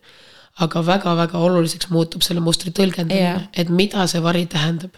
[0.62, 4.98] aga väga-väga oluliseks muutub selle mustri tõlgendamine yeah., et mida see vari tähendab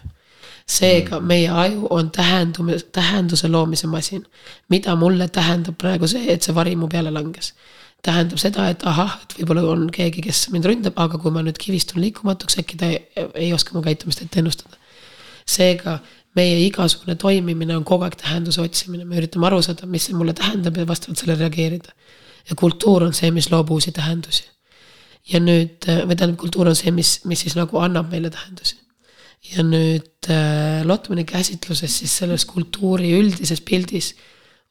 [0.66, 1.26] seega mm.
[1.28, 4.26] meie aju on tähendume, tähenduse loomise masin.
[4.68, 7.52] mida mulle tähendab praegu see, et see vari mu peale langes?
[8.04, 11.56] tähendab seda, et ahah, et võib-olla on keegi, kes mind ründab, aga kui ma nüüd
[11.60, 13.00] kivistun liikumatuks, äkki ta ei,
[13.46, 14.76] ei oska mu käitumist ette ennustada.
[15.48, 15.98] seega
[16.36, 20.32] meie igasugune toimimine on kogu aeg tähenduse otsimine, me üritame aru saada, mis see mulle
[20.36, 21.92] tähendab ja vastavalt sellele reageerida.
[22.48, 24.44] ja kultuur on see, mis loob uusi tähendusi.
[25.32, 28.83] ja nüüd, või tähendab, kultuur on see, mis, mis siis nagu annab meile tähendusi
[29.52, 34.14] ja nüüd äh, Lotmani käsitluses siis selles kultuuri üldises pildis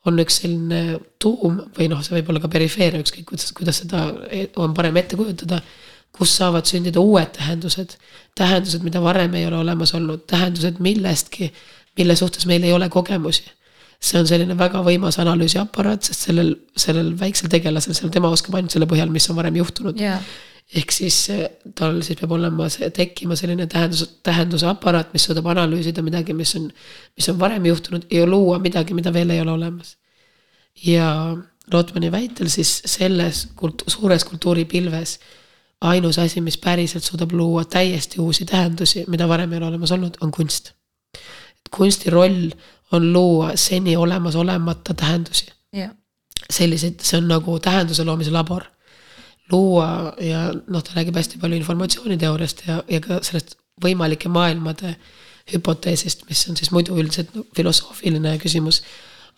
[0.10, 4.08] on üks selline tuum või noh, see võib olla ka perifeeria, ükskõik kuidas, kuidas seda
[4.34, 5.62] e-, on parem ette kujutada.
[6.14, 7.96] kus saavad sündida uued tähendused,
[8.38, 11.48] tähendused, mida varem ei ole olemas olnud, tähendused millestki,
[11.98, 13.48] mille suhtes meil ei ole kogemusi.
[13.98, 18.76] See on selline väga võimas analüüsiaparaat, sest sellel, sellel väiksel tegelasel, seal tema oskab ainult
[18.76, 19.98] selle põhjal, mis on varem juhtunud.
[19.98, 20.22] Yeah
[20.74, 21.46] ehk siis eh,
[21.78, 26.56] tal siis peab olema see, tekkima selline tähendus, tähenduse aparaat, mis suudab analüüsida midagi, mis
[26.60, 26.70] on,
[27.18, 29.98] mis on varem juhtunud ja luua midagi, mida veel ei ole olemas.
[30.86, 31.10] ja
[31.74, 35.20] Lotmani väitel siis selles kult-, suures kultuuripilves
[35.84, 40.18] ainus asi, mis päriselt suudab luua täiesti uusi tähendusi, mida varem ei ole olemas olnud,
[40.22, 40.74] on kunst.
[41.72, 42.52] kunsti roll
[42.92, 45.92] on luua seni olemas olemata tähendusi yeah..
[46.50, 48.64] selliseid, see on nagu tähenduse loomise labor
[49.54, 54.96] luua ja noh, ta räägib hästi palju informatsiooniteooriast ja, ja ka sellest võimalike maailmade
[55.52, 58.84] hüpoteesist, mis on siis muidu üldiselt no, filosoofiline küsimus.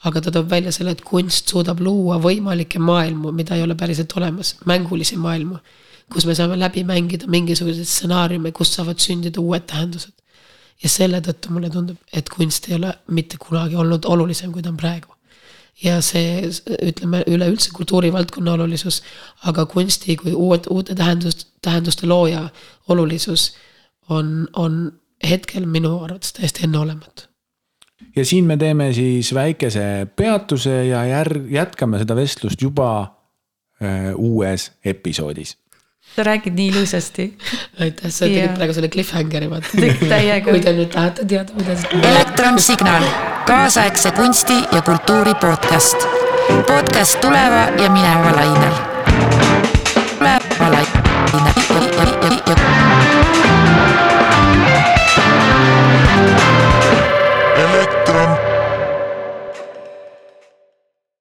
[0.05, 4.11] aga ta toob välja selle, et kunst suudab luua võimalikke maailmu, mida ei ole päriselt
[4.19, 5.57] olemas, mängulisi maailmu.
[6.13, 10.13] kus me saame läbi mängida mingisuguseid stsenaariume, kust saavad sündida uued tähendused.
[10.83, 14.69] ja selle tõttu mulle tundub, et kunst ei ole mitte kunagi olnud olulisem, kui ta
[14.69, 15.14] on praegu
[15.83, 16.49] ja see,
[16.81, 19.01] ütleme üleüldse kultuurivaldkonna olulisus,
[19.43, 22.49] aga kunsti kui uut, uute tähendust, tähenduste looja
[22.87, 23.55] olulisus
[24.09, 24.93] on, on
[25.29, 27.27] hetkel minu arvates täiesti enneolematu.
[28.15, 34.71] ja siin me teeme siis väikese peatuse ja järg, jätkame seda vestlust juba äh, uues
[34.85, 35.57] episoodis
[36.15, 37.37] sa räägid nii ilusasti.
[37.79, 39.67] aitäh, sa tegid praegu selle cliffhangeri vaata.
[40.43, 42.01] kui te nüüd tahate teada, mida see.
[42.11, 43.07] elektronsignaal,
[43.47, 46.07] kaasaegse kunsti ja kultuuri podcast.
[46.67, 48.77] podcast tuleva ja mineva lainel.
[50.19, 50.94] tuleva lainel.